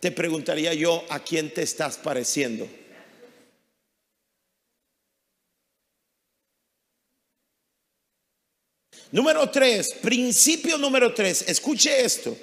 [0.00, 2.66] Te preguntaría yo, ¿a quién te estás pareciendo?
[9.10, 12.34] Número tres, principio número tres, escuche esto.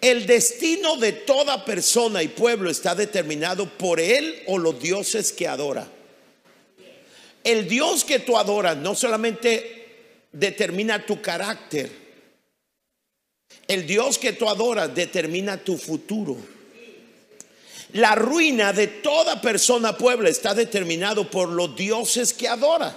[0.00, 5.46] El destino de toda persona y pueblo está determinado por él o los dioses que
[5.46, 5.97] adora.
[7.44, 11.90] El Dios que tú adoras no solamente determina tu carácter,
[13.66, 16.36] el Dios que tú adoras determina tu futuro.
[17.92, 22.96] La ruina de toda persona, pueblo, está determinado por los dioses que adora.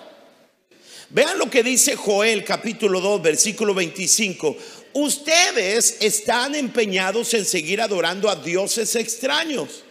[1.10, 4.56] Vean lo que dice Joel capítulo 2, versículo 25.
[4.94, 9.84] Ustedes están empeñados en seguir adorando a dioses extraños.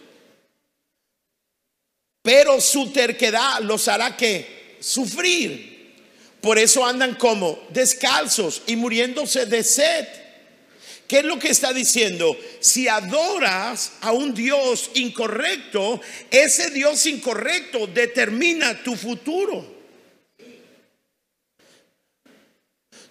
[2.21, 5.71] Pero su terquedad los hará que sufrir.
[6.39, 10.07] Por eso andan como descalzos y muriéndose de sed.
[11.07, 12.37] ¿Qué es lo que está diciendo?
[12.61, 19.81] Si adoras a un Dios incorrecto, ese Dios incorrecto determina tu futuro.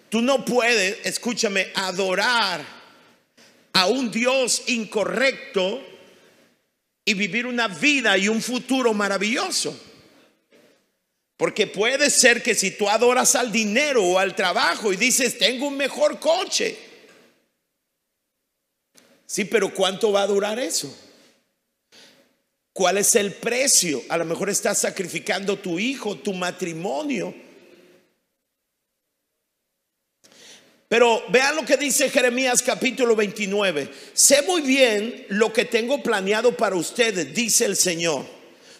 [0.09, 2.65] Tú no puedes, escúchame, adorar
[3.73, 5.81] a un Dios incorrecto
[7.05, 9.79] y vivir una vida y un futuro maravilloso.
[11.37, 15.67] Porque puede ser que si tú adoras al dinero o al trabajo y dices, tengo
[15.67, 16.77] un mejor coche.
[19.25, 20.95] Sí, pero ¿cuánto va a durar eso?
[22.73, 24.03] ¿Cuál es el precio?
[24.09, 27.33] A lo mejor estás sacrificando tu hijo, tu matrimonio
[30.91, 33.89] Pero vean lo que dice Jeremías capítulo 29.
[34.11, 38.25] Sé muy bien lo que tengo planeado para ustedes, dice el Señor.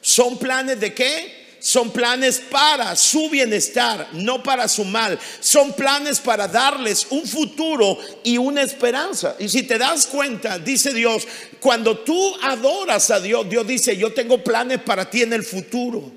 [0.02, 1.56] ¿Son planes de qué?
[1.62, 5.18] Son planes para su bienestar, no para su mal.
[5.40, 9.38] Son planes para darles un futuro y una esperanza.
[9.40, 11.26] Y si te das cuenta, dice Dios,
[11.62, 16.12] cuando tú adoras a Dios, Dios dice, yo tengo planes para ti en el futuro.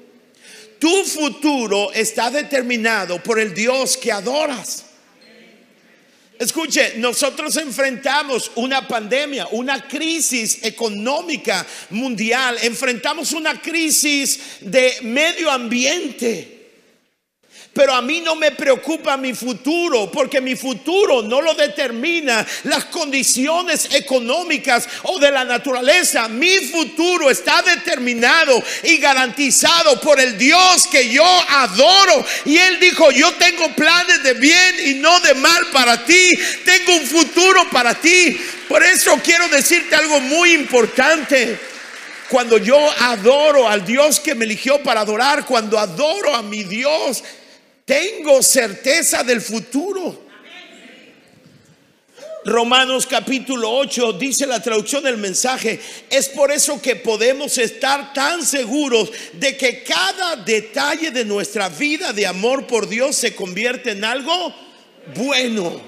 [0.80, 4.87] Tu futuro está determinado por el Dios que adoras.
[6.38, 16.54] Escuche, nosotros enfrentamos una pandemia, una crisis económica mundial, enfrentamos una crisis de medio ambiente.
[17.75, 22.85] Pero a mí no me preocupa mi futuro, porque mi futuro no lo determina las
[22.85, 26.29] condiciones económicas o de la naturaleza.
[26.29, 32.25] Mi futuro está determinado y garantizado por el Dios que yo adoro.
[32.45, 36.31] Y Él dijo, yo tengo planes de bien y no de mal para ti.
[36.65, 38.41] Tengo un futuro para ti.
[38.69, 41.59] Por eso quiero decirte algo muy importante.
[42.29, 47.23] Cuando yo adoro al Dios que me eligió para adorar, cuando adoro a mi Dios,
[47.85, 50.25] tengo certeza del futuro.
[52.47, 58.44] Romanos capítulo 8 dice la traducción del mensaje, es por eso que podemos estar tan
[58.44, 64.05] seguros de que cada detalle de nuestra vida de amor por Dios se convierte en
[64.05, 64.55] algo
[65.14, 65.81] bueno.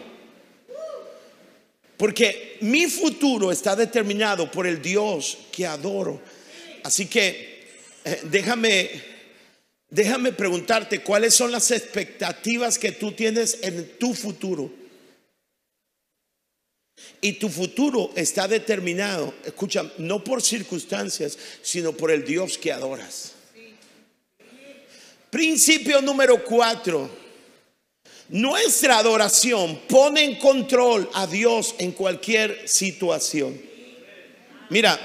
[1.98, 6.22] Porque mi futuro está determinado por el Dios que adoro.
[6.84, 7.68] Así que
[8.04, 9.15] eh, déjame
[9.88, 14.70] Déjame preguntarte, ¿cuáles son las expectativas que tú tienes en tu futuro?
[17.20, 23.32] Y tu futuro está determinado, escucha, no por circunstancias, sino por el Dios que adoras.
[25.30, 27.10] Principio número cuatro.
[28.28, 33.60] Nuestra adoración pone en control a Dios en cualquier situación.
[34.70, 34.98] Mira,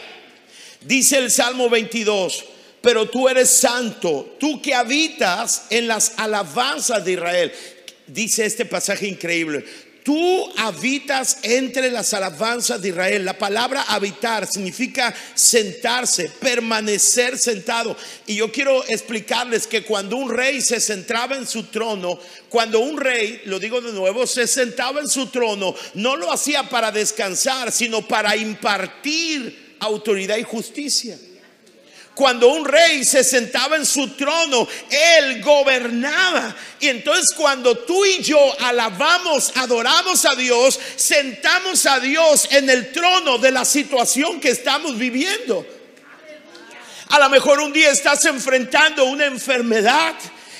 [0.81, 2.45] dice el Salmo 22,
[2.81, 7.51] pero tú eres santo, tú que habitas en las alabanzas de Israel.
[8.07, 9.63] Dice este pasaje increíble.
[10.03, 13.23] Tú habitas entre las alabanzas de Israel.
[13.23, 17.95] La palabra habitar significa sentarse, permanecer sentado.
[18.25, 22.19] Y yo quiero explicarles que cuando un rey se sentaba en su trono,
[22.49, 26.67] cuando un rey, lo digo de nuevo, se sentaba en su trono, no lo hacía
[26.67, 31.19] para descansar, sino para impartir autoridad y justicia.
[32.21, 36.55] Cuando un rey se sentaba en su trono, él gobernaba.
[36.79, 42.91] Y entonces cuando tú y yo alabamos, adoramos a Dios, sentamos a Dios en el
[42.91, 45.65] trono de la situación que estamos viviendo.
[47.09, 50.13] A lo mejor un día estás enfrentando una enfermedad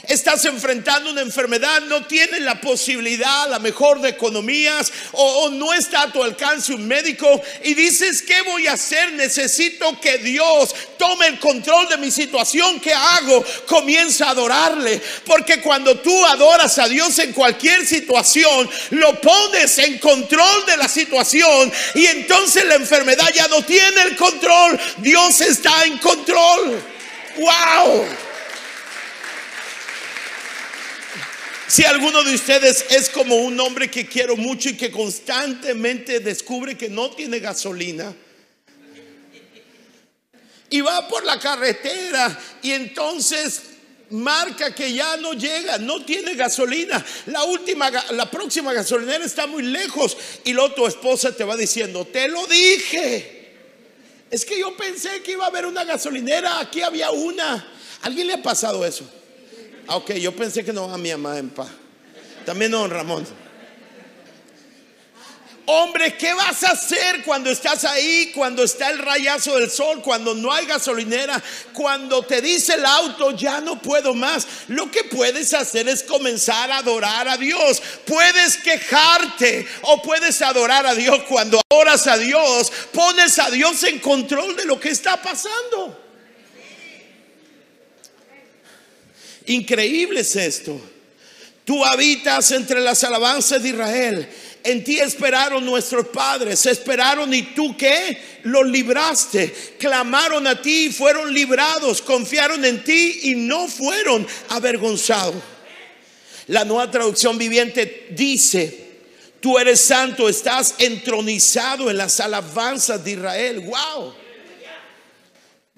[0.07, 6.03] estás enfrentando una enfermedad, no tienes la posibilidad, la mejor de economías, o, no está
[6.03, 9.13] a tu alcance un médico y dices, ¿qué voy a hacer?
[9.13, 12.79] Necesito que Dios tome el control de mi situación.
[12.79, 13.43] ¿Qué hago?
[13.65, 15.01] Comienza a adorarle.
[15.25, 20.87] Porque cuando tú adoras a Dios en cualquier situación, lo pones en control de la
[20.87, 24.79] situación y entonces la enfermedad ya no tiene el control.
[24.97, 26.81] Dios está en control.
[27.37, 28.30] ¡Wow!
[31.72, 36.76] Si alguno de ustedes es como un hombre que quiero mucho y que constantemente descubre
[36.76, 38.13] que no tiene gasolina,
[40.69, 43.61] y va por la carretera y entonces
[44.09, 47.05] marca que ya no llega, no tiene gasolina.
[47.28, 52.03] La última, la próxima gasolinera está muy lejos y luego tu esposa te va diciendo,
[52.03, 53.53] te lo dije.
[54.30, 57.65] Es que yo pensé que iba a haber una gasolinera, aquí había una.
[58.01, 59.09] ¿Alguien le ha pasado eso?
[59.91, 61.67] Ah, ok, yo pensé que no a mi mamá en paz.
[62.45, 63.27] También don Ramón.
[65.65, 70.33] Hombre, ¿qué vas a hacer cuando estás ahí, cuando está el rayazo del sol, cuando
[70.33, 74.47] no hay gasolinera, cuando te dice el auto, ya no puedo más?
[74.69, 77.83] Lo que puedes hacer es comenzar a adorar a Dios.
[78.05, 81.23] Puedes quejarte o puedes adorar a Dios.
[81.27, 86.00] Cuando adoras a Dios, pones a Dios en control de lo que está pasando.
[89.47, 90.79] Increíble es esto.
[91.65, 94.27] Tú habitas entre las alabanzas de Israel.
[94.63, 98.39] En ti esperaron nuestros padres, esperaron y tú qué?
[98.43, 99.75] Los libraste.
[99.79, 102.01] Clamaron a ti y fueron librados.
[102.01, 105.41] Confiaron en ti y no fueron avergonzados.
[106.47, 108.89] La nueva traducción viviente dice,
[109.39, 113.61] tú eres santo, estás entronizado en las alabanzas de Israel.
[113.61, 114.20] Wow.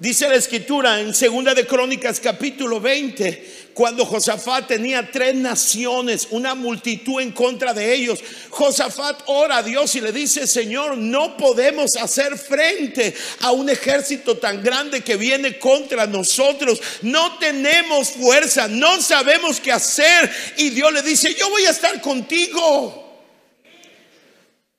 [0.03, 6.55] Dice la escritura en Segunda de Crónicas capítulo 20, cuando Josafat tenía tres naciones, una
[6.55, 11.95] multitud en contra de ellos, Josafat ora a Dios y le dice, Señor, no podemos
[11.95, 19.01] hacer frente a un ejército tan grande que viene contra nosotros, no tenemos fuerza, no
[19.01, 20.29] sabemos qué hacer.
[20.57, 23.02] Y Dios le dice, yo voy a estar contigo.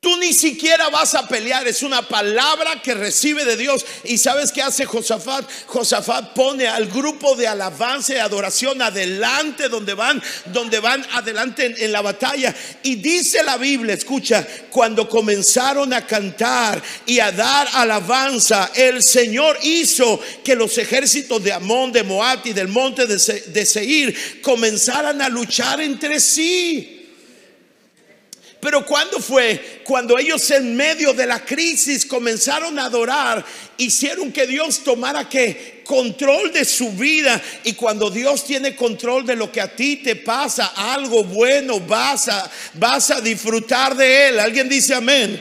[0.05, 3.87] Tú ni siquiera vas a pelear, es una palabra que recibe de Dios.
[4.05, 5.49] ¿Y sabes qué hace Josafat?
[5.65, 11.91] Josafat pone al grupo de alabanza y adoración adelante donde van, donde van adelante en,
[11.91, 12.55] la batalla.
[12.83, 19.59] Y dice la Biblia, escucha, cuando comenzaron a cantar y a dar alabanza, el Señor
[19.63, 25.31] hizo que los ejércitos de Amón, de Moab y del monte de Seir comenzaran a
[25.31, 26.94] luchar entre sí.
[28.65, 29.83] Pero cuando fue?
[29.85, 33.45] Cuando ellos en medio de la crisis comenzaron a adorar,
[33.77, 39.37] hicieron que Dios tomara que control de su vida y cuando Dios tiene control de
[39.37, 44.41] lo que a ti te pasa, algo bueno vas a vas a disfrutar de él.
[44.41, 45.39] ¿Alguien dice amén?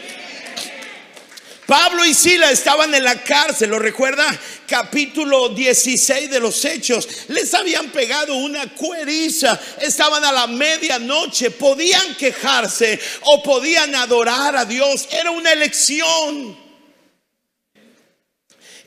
[1.65, 4.25] Pablo y Sila estaban en la cárcel, ¿lo recuerda?
[4.67, 7.07] Capítulo 16 de los Hechos.
[7.29, 14.65] Les habían pegado una cueriza, estaban a la medianoche, podían quejarse o podían adorar a
[14.65, 15.07] Dios.
[15.11, 16.62] Era una elección.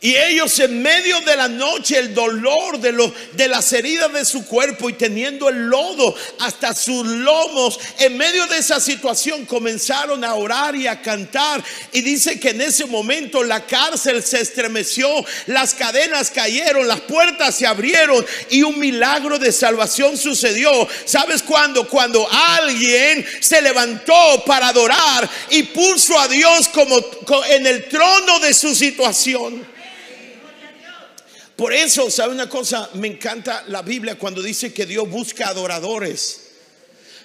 [0.06, 4.24] Y ellos en medio de la noche, el dolor de, lo, de las heridas de
[4.24, 10.22] su cuerpo y teniendo el lodo hasta sus lomos, en medio de esa situación comenzaron
[10.22, 11.60] a orar y a cantar.
[11.90, 15.08] Y dice que en ese momento la cárcel se estremeció,
[15.48, 20.70] las cadenas cayeron, las puertas se abrieron y un milagro de salvación sucedió.
[21.04, 21.88] ¿Sabes cuándo?
[21.88, 26.96] Cuando alguien se levantó para adorar y puso a Dios como
[27.50, 29.74] en el trono de su situación.
[31.56, 32.90] Por eso, ¿sabe una cosa?
[32.94, 36.42] Me encanta la Biblia cuando dice que Dios busca adoradores.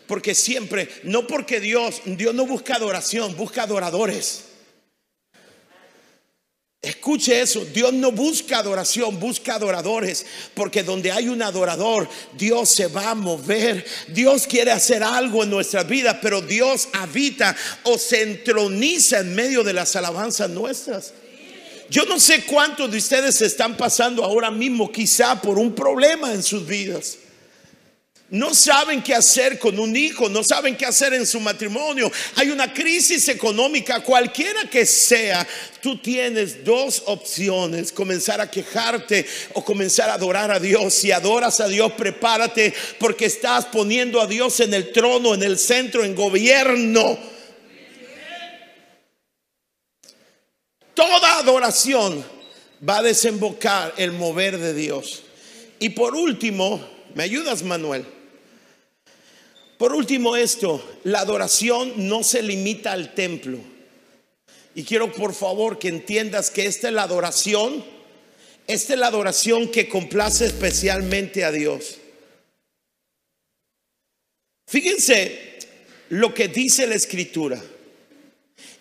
[0.08, 4.46] Porque siempre, no porque Dios, Dios no busca adoración, busca adoradores.
[6.82, 10.26] Escuche eso, Dios no busca adoración, busca adoradores,
[10.56, 15.52] porque donde hay un adorador, Dios se va a mover, Dios quiere hacer algo en
[15.52, 21.14] nuestra vida, pero Dios habita o se entroniza en medio de las alabanzas nuestras.
[21.92, 26.42] Yo no sé cuántos de ustedes están pasando ahora mismo quizá por un problema en
[26.42, 27.18] sus vidas.
[28.30, 32.10] No saben qué hacer con un hijo, no saben qué hacer en su matrimonio.
[32.36, 35.46] Hay una crisis económica, cualquiera que sea.
[35.82, 40.94] Tú tienes dos opciones, comenzar a quejarte o comenzar a adorar a Dios.
[40.94, 45.60] Si adoras a Dios, prepárate porque estás poniendo a Dios en el trono, en el
[45.60, 47.31] centro, en gobierno
[50.94, 52.24] Toda adoración
[52.88, 55.24] va a desembocar el mover de Dios.
[55.80, 56.86] Y por último,
[57.16, 58.06] ¿me ayudas Manuel?
[59.78, 63.58] Por último esto, la adoración no se limita al templo.
[64.76, 67.84] Y quiero por favor que entiendas que esta es la adoración,
[68.68, 71.98] esta es la adoración que complace especialmente a Dios.
[74.68, 75.58] Fíjense
[76.10, 77.62] lo que dice la escritura.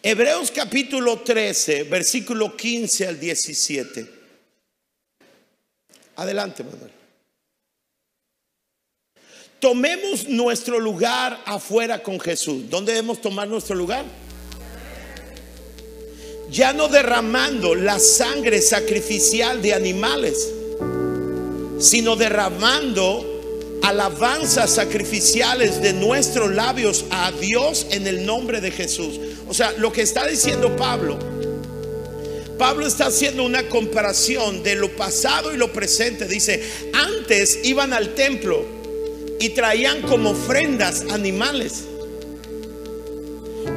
[0.03, 4.11] Hebreos capítulo 13, versículo 15 al 17.
[6.16, 6.90] Adelante, Manuel.
[9.59, 12.70] Tomemos nuestro lugar afuera con Jesús.
[12.70, 14.07] ¿Dónde debemos tomar nuestro lugar?
[16.51, 20.51] Ya no derramando la sangre sacrificial de animales,
[21.78, 23.39] sino derramando
[23.83, 29.18] alabanzas sacrificiales de nuestros labios a Dios en el nombre de Jesús.
[29.49, 31.18] O sea, lo que está diciendo Pablo,
[32.59, 36.26] Pablo está haciendo una comparación de lo pasado y lo presente.
[36.26, 36.62] Dice,
[36.93, 38.66] antes iban al templo
[39.39, 41.85] y traían como ofrendas animales.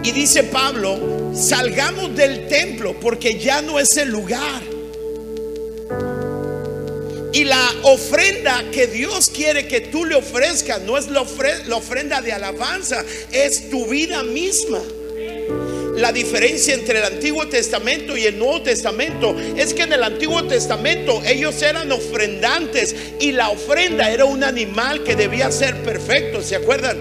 [0.04, 4.73] Y dice Pablo, salgamos del templo porque ya no es el lugar
[7.34, 12.32] y la ofrenda que Dios quiere que tú le ofrezcas no es la, ofrenda de
[12.32, 14.80] alabanza, es tu vida misma.
[15.96, 20.44] La diferencia entre el Antiguo Testamento y el Nuevo Testamento es que en el Antiguo
[20.46, 26.56] Testamento ellos eran ofrendantes y la ofrenda era un animal que debía ser perfecto, ¿se
[26.56, 26.98] acuerdan?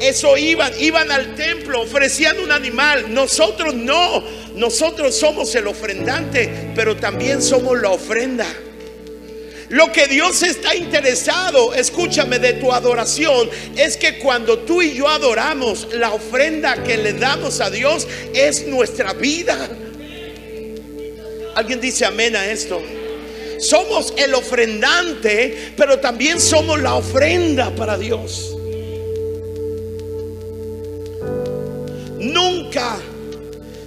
[0.00, 3.12] Eso iban, iban al templo, ofrecían un animal.
[3.14, 4.24] Nosotros no,
[4.56, 8.46] nosotros somos el ofrendante, pero también somos la ofrenda.
[9.72, 15.08] Lo que Dios está interesado, escúchame, de tu adoración, es que cuando tú y yo
[15.08, 19.70] adoramos, la ofrenda que le damos a Dios es nuestra vida.
[21.54, 22.82] ¿Alguien dice amén a esto?
[23.60, 28.54] Somos el ofrendante, pero también somos la ofrenda para Dios.
[32.18, 32.98] Nunca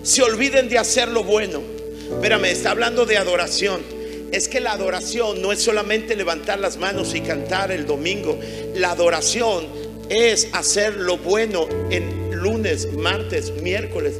[0.01, 1.61] se olviden de hacer lo bueno.
[2.09, 3.94] Espérame, está hablando de adoración
[4.35, 8.37] es que la adoración no es solamente levantar las manos y cantar el domingo.
[8.75, 9.65] La adoración
[10.09, 14.15] es hacer lo bueno en lunes, martes, miércoles.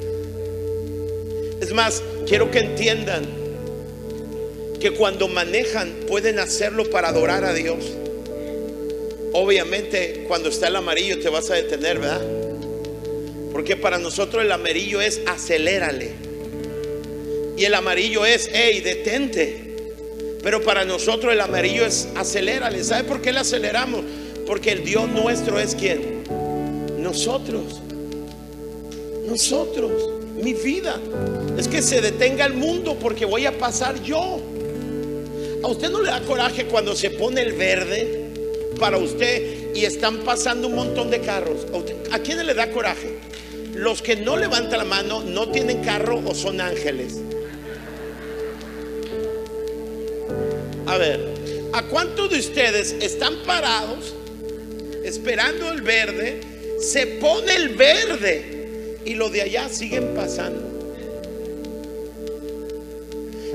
[1.59, 3.26] Es más, quiero que entiendan
[4.80, 7.84] que cuando manejan pueden hacerlo para adorar a Dios.
[9.34, 12.22] Obviamente cuando está el amarillo te vas a detener, ¿verdad?
[13.51, 16.11] Porque para nosotros el amarillo es acelérale.
[17.57, 19.64] Y el amarillo es, hey, detente.
[20.46, 22.84] Pero para nosotros el amarillo es acelérale.
[22.84, 24.02] ¿Sabe por qué le aceleramos?
[24.46, 26.24] Porque el Dios nuestro es quien?
[27.00, 27.82] Nosotros.
[29.28, 29.91] Nosotros.
[30.36, 31.00] Mi vida.
[31.58, 34.39] Es que se detenga el mundo porque voy a pasar yo.
[35.64, 38.30] ¿A usted no le da coraje cuando se pone el verde
[38.80, 41.66] para usted y están pasando un montón de carros?
[42.12, 43.18] ¿A, ¿A quién le da coraje?
[43.74, 47.24] Los que no levantan la mano no tienen carro o son ángeles.
[50.96, 51.20] A ver,
[51.74, 54.14] ¿a cuántos de ustedes están parados
[55.04, 56.39] esperando el verde?
[56.80, 60.62] Se pone el verde y lo de allá siguen pasando.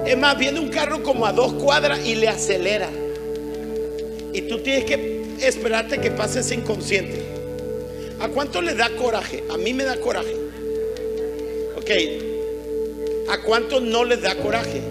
[0.05, 2.91] Es más, viene un carro como a dos cuadras y le acelera.
[4.35, 7.23] Y tú tienes que esperarte que pases inconsciente.
[8.21, 9.45] ¿A cuánto le da coraje?
[9.49, 10.37] A mí me da coraje.
[11.75, 11.91] Ok.
[13.31, 14.90] ¿A cuánto no les da coraje?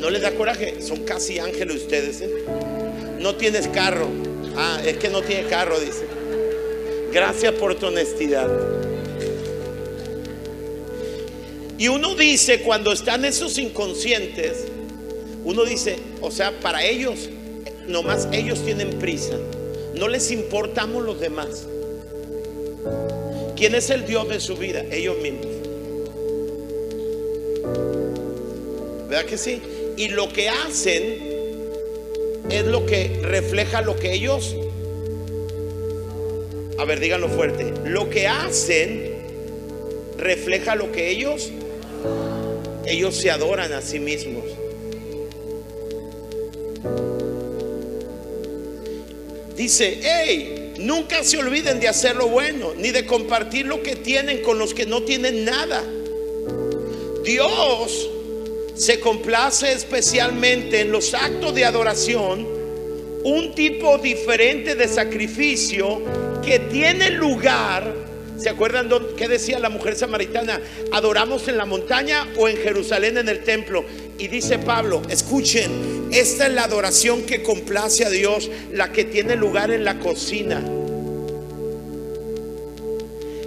[0.00, 2.20] No les da coraje, son casi ángeles ustedes.
[2.20, 2.30] ¿eh?
[3.18, 4.08] No tienes carro.
[4.56, 6.04] Ah, es que no tiene carro, dice.
[7.12, 8.48] Gracias por tu honestidad.
[11.78, 14.64] Y uno dice, cuando están esos inconscientes,
[15.44, 17.28] uno dice, o sea, para ellos,
[17.86, 19.38] nomás ellos tienen prisa.
[19.94, 21.66] No les importamos los demás.
[23.56, 24.84] ¿Quién es el Dios de su vida?
[24.90, 25.46] Ellos mismos.
[29.08, 29.62] ¿Verdad que sí?
[29.98, 31.18] Y lo que hacen
[32.48, 34.54] es lo que refleja lo que ellos,
[36.78, 39.18] a ver, díganlo fuerte, lo que hacen
[40.16, 41.50] refleja lo que ellos,
[42.86, 44.44] ellos se adoran a sí mismos.
[49.56, 54.42] Dice, hey, nunca se olviden de hacer lo bueno, ni de compartir lo que tienen
[54.42, 55.82] con los que no tienen nada.
[57.24, 58.10] Dios
[58.78, 62.46] se complace especialmente en los actos de adoración
[63.24, 66.00] un tipo diferente de sacrificio
[66.42, 68.08] que tiene lugar
[68.38, 70.60] ¿Se acuerdan qué decía la mujer samaritana?
[70.92, 73.84] ¿Adoramos en la montaña o en Jerusalén en el templo?
[74.16, 79.34] Y dice Pablo, escuchen, esta es la adoración que complace a Dios, la que tiene
[79.34, 80.62] lugar en la cocina.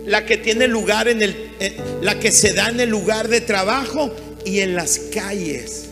[0.05, 1.51] La que tiene lugar en el,
[2.01, 4.11] la que se da en el lugar de trabajo
[4.45, 5.89] y en las calles.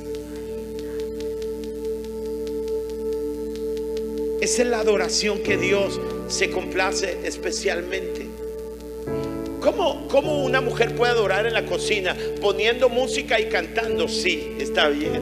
[4.41, 8.27] Esa es la adoración que Dios se complace especialmente.
[9.59, 12.15] ¿Cómo, ¿Cómo, una mujer puede adorar en la cocina?
[12.39, 15.21] Poniendo música y cantando, sí, está bien.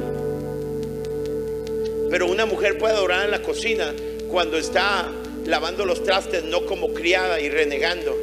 [2.12, 3.94] Pero una mujer puede adorar en la cocina
[4.30, 5.12] cuando está
[5.46, 8.16] lavando los trastes, no como criada y renegando.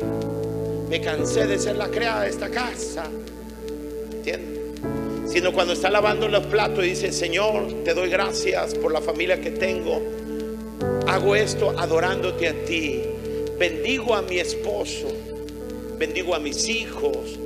[0.89, 3.05] Me cansé de ser la criada de esta casa.
[4.13, 4.54] ¿Entiendes?
[5.35, 9.41] Sino cuando está lavando los platos y dice, Señor, te doy gracias por la familia
[9.41, 10.01] que tengo.
[11.07, 13.03] Hago esto adorándote a ti.
[13.59, 15.09] Bendigo a mi esposo
[15.99, 17.39] bendigo a mis hijos.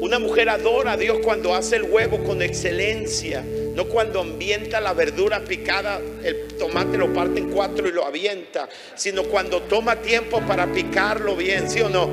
[0.00, 4.94] Una mujer adora a Dios cuando hace el huevo con excelencia, no cuando ambienta la
[4.94, 10.40] verdura picada, el tomate lo parte en cuatro y lo avienta, sino cuando toma tiempo
[10.40, 12.08] para picarlo bien, ¿sí o no?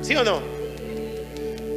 [0.00, 0.40] ¿Sí o no?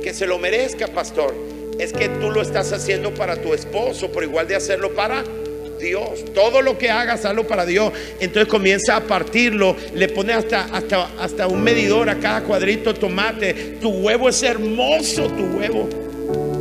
[0.03, 1.33] Que se lo merezca, pastor.
[1.79, 5.23] Es que tú lo estás haciendo para tu esposo, por igual de hacerlo para
[5.79, 6.25] Dios.
[6.33, 7.93] Todo lo que hagas, hazlo para Dios.
[8.19, 12.99] Entonces comienza a partirlo, le pone hasta, hasta, hasta un medidor a cada cuadrito de
[12.99, 13.53] tomate.
[13.79, 15.87] Tu huevo es hermoso, tu huevo.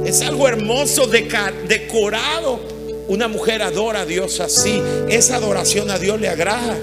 [0.05, 2.61] Es algo hermoso, decorado.
[3.09, 4.83] Una mujer adora a Dios así.
[5.09, 6.77] Esa adoración a Dios le agrada.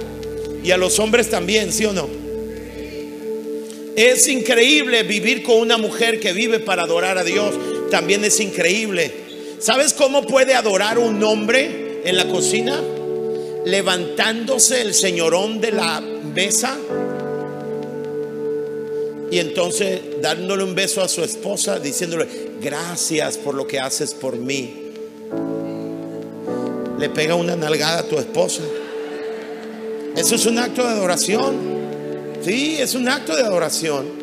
[0.63, 2.09] Y a los hombres también, ¿sí o no?
[3.95, 7.53] Es increíble vivir con una mujer que vive para adorar a Dios.
[7.93, 9.13] También es increíble.
[9.59, 11.83] ¿Sabes cómo puede adorar un hombre?
[12.03, 12.81] en la cocina,
[13.65, 16.77] levantándose el señorón de la mesa
[19.31, 22.27] y entonces dándole un beso a su esposa, diciéndole,
[22.61, 24.91] gracias por lo que haces por mí.
[26.99, 28.61] Le pega una nalgada a tu esposa.
[30.15, 31.55] Eso es un acto de adoración.
[32.43, 34.22] Sí, es un acto de adoración.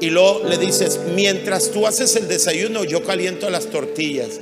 [0.00, 4.40] Y luego le dices, mientras tú haces el desayuno, yo caliento las tortillas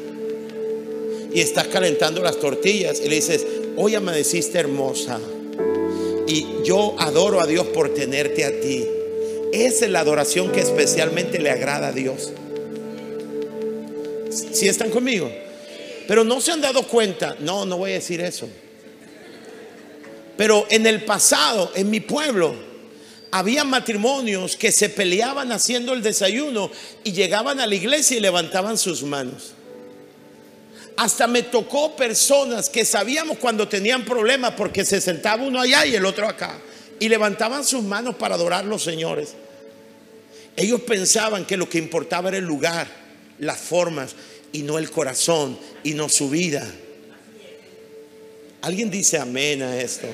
[1.32, 3.46] y estás calentando las tortillas y le dices,
[3.76, 5.20] hoy amaneciste hermosa
[6.26, 8.84] y yo adoro a Dios por tenerte a ti.
[9.52, 12.32] Esa es la adoración que especialmente le agrada a Dios.
[14.30, 15.30] Si están conmigo?
[16.08, 18.48] Pero no se han dado cuenta, no, no voy a decir eso.
[20.36, 22.54] Pero en el pasado, en mi pueblo,
[23.34, 26.70] había matrimonios que se peleaban haciendo el desayuno
[27.02, 29.54] y llegaban a la iglesia y levantaban sus manos.
[30.96, 35.96] Hasta me tocó personas que sabíamos cuando tenían problemas porque se sentaba uno allá y
[35.96, 36.60] el otro acá.
[37.00, 39.34] Y levantaban sus manos para adorar a los señores.
[40.54, 42.86] Ellos pensaban que lo que importaba era el lugar,
[43.40, 44.14] las formas
[44.52, 46.64] y no el corazón y no su vida.
[48.62, 50.06] Alguien dice amén a esto.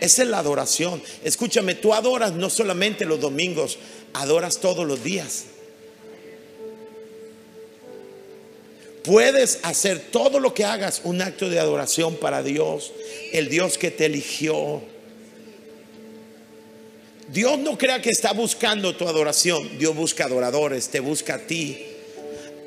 [0.00, 1.02] Esa es la adoración.
[1.22, 3.78] Escúchame, tú adoras no solamente los domingos,
[4.14, 5.44] adoras todos los días.
[9.04, 12.92] Puedes hacer todo lo que hagas un acto de adoración para Dios,
[13.32, 14.82] el Dios que te eligió.
[17.28, 21.86] Dios no crea que está buscando tu adoración, Dios busca adoradores, te busca a ti.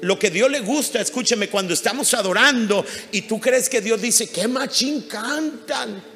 [0.01, 4.27] Lo que Dios le gusta, escúcheme, cuando estamos adorando y tú crees que Dios dice,
[4.27, 6.12] qué machín cantan.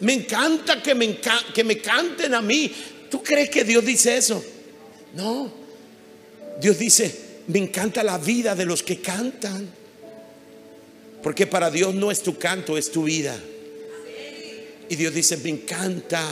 [0.00, 1.18] Me encanta que me,
[1.54, 2.72] que me canten a mí.
[3.10, 4.42] ¿Tú crees que Dios dice eso?
[5.14, 5.52] No.
[6.60, 7.14] Dios dice,
[7.48, 9.68] me encanta la vida de los que cantan.
[11.22, 13.38] Porque para Dios no es tu canto, es tu vida.
[14.88, 16.24] Y Dios dice, me encanta.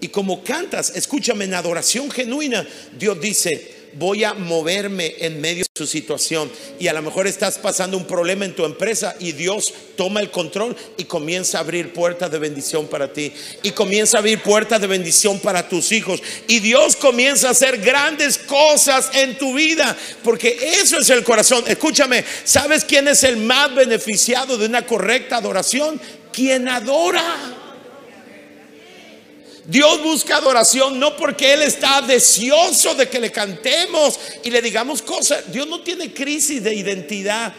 [0.00, 2.66] Y como cantas, escúchame, en adoración genuina,
[2.98, 6.50] Dios dice, voy a moverme en medio de su situación.
[6.78, 10.30] Y a lo mejor estás pasando un problema en tu empresa y Dios toma el
[10.30, 13.32] control y comienza a abrir puertas de bendición para ti.
[13.62, 16.22] Y comienza a abrir puertas de bendición para tus hijos.
[16.48, 19.96] Y Dios comienza a hacer grandes cosas en tu vida.
[20.22, 21.64] Porque eso es el corazón.
[21.66, 26.00] Escúchame, ¿sabes quién es el más beneficiado de una correcta adoración?
[26.32, 27.65] Quien adora.
[29.66, 35.02] Dios busca adoración no porque Él está deseoso de que le cantemos y le digamos
[35.02, 35.50] cosas.
[35.50, 37.52] Dios no tiene crisis de identidad.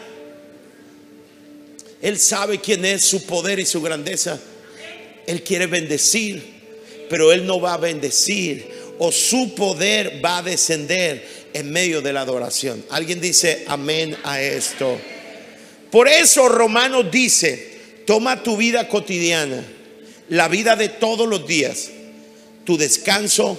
[2.00, 4.40] Él sabe quién es su poder y su grandeza.
[5.26, 6.42] Él quiere bendecir,
[7.10, 8.66] pero Él no va a bendecir
[8.98, 12.84] o su poder va a descender en medio de la adoración.
[12.88, 14.98] Alguien dice amén a esto.
[15.90, 19.62] Por eso Romanos dice, toma tu vida cotidiana,
[20.30, 21.90] la vida de todos los días
[22.68, 23.58] tu descanso.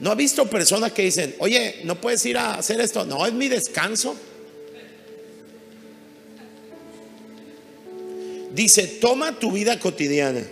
[0.00, 3.06] ¿No ha visto personas que dicen, oye, no puedes ir a hacer esto?
[3.06, 4.14] No, es mi descanso.
[8.52, 10.42] Dice, toma tu vida cotidiana,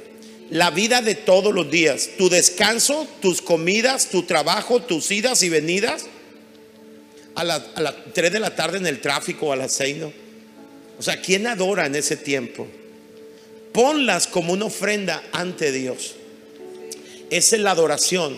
[0.49, 5.51] la vida de todos los días, tu descanso, tus comidas, tu trabajo, tus idas y
[5.51, 6.07] venidas,
[7.35, 10.13] a las a 3 de la tarde en el tráfico, a las 6, ¿no?
[10.99, 12.67] O sea, ¿quién adora en ese tiempo?
[13.75, 16.15] Ponlas como una ofrenda ante Dios.
[17.35, 18.37] Esa es la adoración.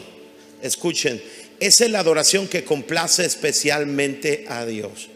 [0.62, 1.22] Escuchen,
[1.61, 5.11] esa es la adoración que complace especialmente a Dios.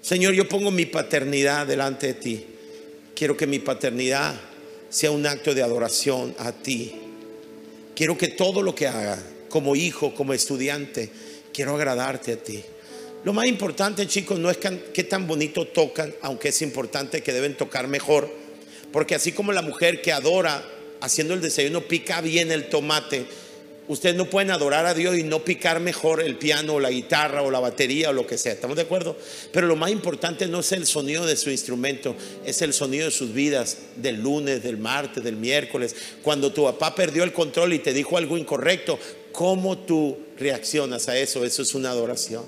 [0.00, 2.46] Señor, yo pongo mi paternidad delante de ti.
[3.16, 4.36] Quiero que mi paternidad
[4.88, 6.94] sea un acto de adoración a ti.
[7.96, 11.10] Quiero que todo lo que haga, como hijo, como estudiante,
[11.52, 12.62] quiero agradarte a ti.
[13.24, 17.56] Lo más importante, chicos, no es qué tan bonito tocan, aunque es importante que deben
[17.56, 18.45] tocar mejor.
[18.96, 20.66] Porque así como la mujer que adora
[21.02, 23.26] haciendo el desayuno pica bien el tomate,
[23.88, 27.42] Ustedes no pueden adorar a Dios y no picar mejor el piano o la guitarra
[27.42, 28.54] o la batería o lo que sea.
[28.54, 29.16] ¿Estamos de acuerdo?
[29.52, 33.10] Pero lo más importante no es el sonido de su instrumento, es el sonido de
[33.10, 35.94] sus vidas del lunes, del martes, del miércoles.
[36.22, 38.98] Cuando tu papá perdió el control y te dijo algo incorrecto,
[39.30, 41.44] ¿cómo tú reaccionas a eso?
[41.44, 42.44] Eso es una adoración.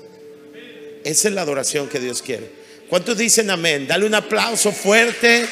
[1.04, 2.50] Esa es la adoración que Dios quiere.
[2.88, 3.86] ¿Cuántos dicen amén?
[3.86, 5.46] Dale un aplauso fuerte,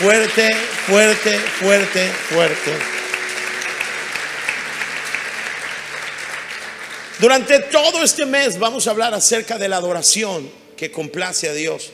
[0.00, 0.48] fuerte,
[0.86, 2.72] fuerte, fuerte, fuerte.
[7.20, 11.90] Durante todo este mes vamos a hablar acerca de la adoración que complace a Dios.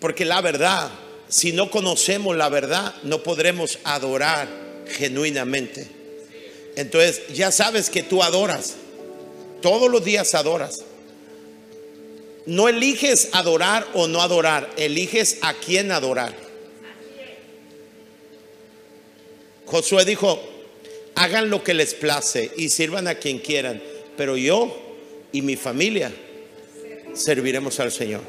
[0.00, 0.90] Porque la verdad,
[1.28, 4.48] si no conocemos la verdad, no podremos adorar
[4.88, 5.86] genuinamente.
[6.74, 8.74] Entonces, ya sabes que tú adoras.
[9.62, 10.80] Todos los días adoras.
[12.46, 16.49] No eliges adorar o no adorar, eliges a quién adorar.
[19.70, 20.40] Josué dijo,
[21.14, 23.80] hagan lo que les place y sirvan a quien quieran
[24.20, 24.76] pero yo
[25.32, 26.12] y mi familia
[27.14, 28.20] serviremos al Señor.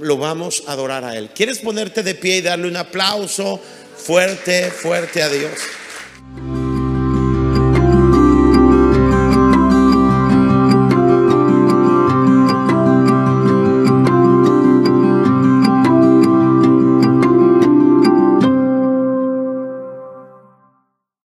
[0.00, 1.28] Lo vamos a adorar a Él.
[1.34, 3.60] ¿Quieres ponerte de pie y darle un aplauso
[3.98, 5.52] fuerte, fuerte a Dios?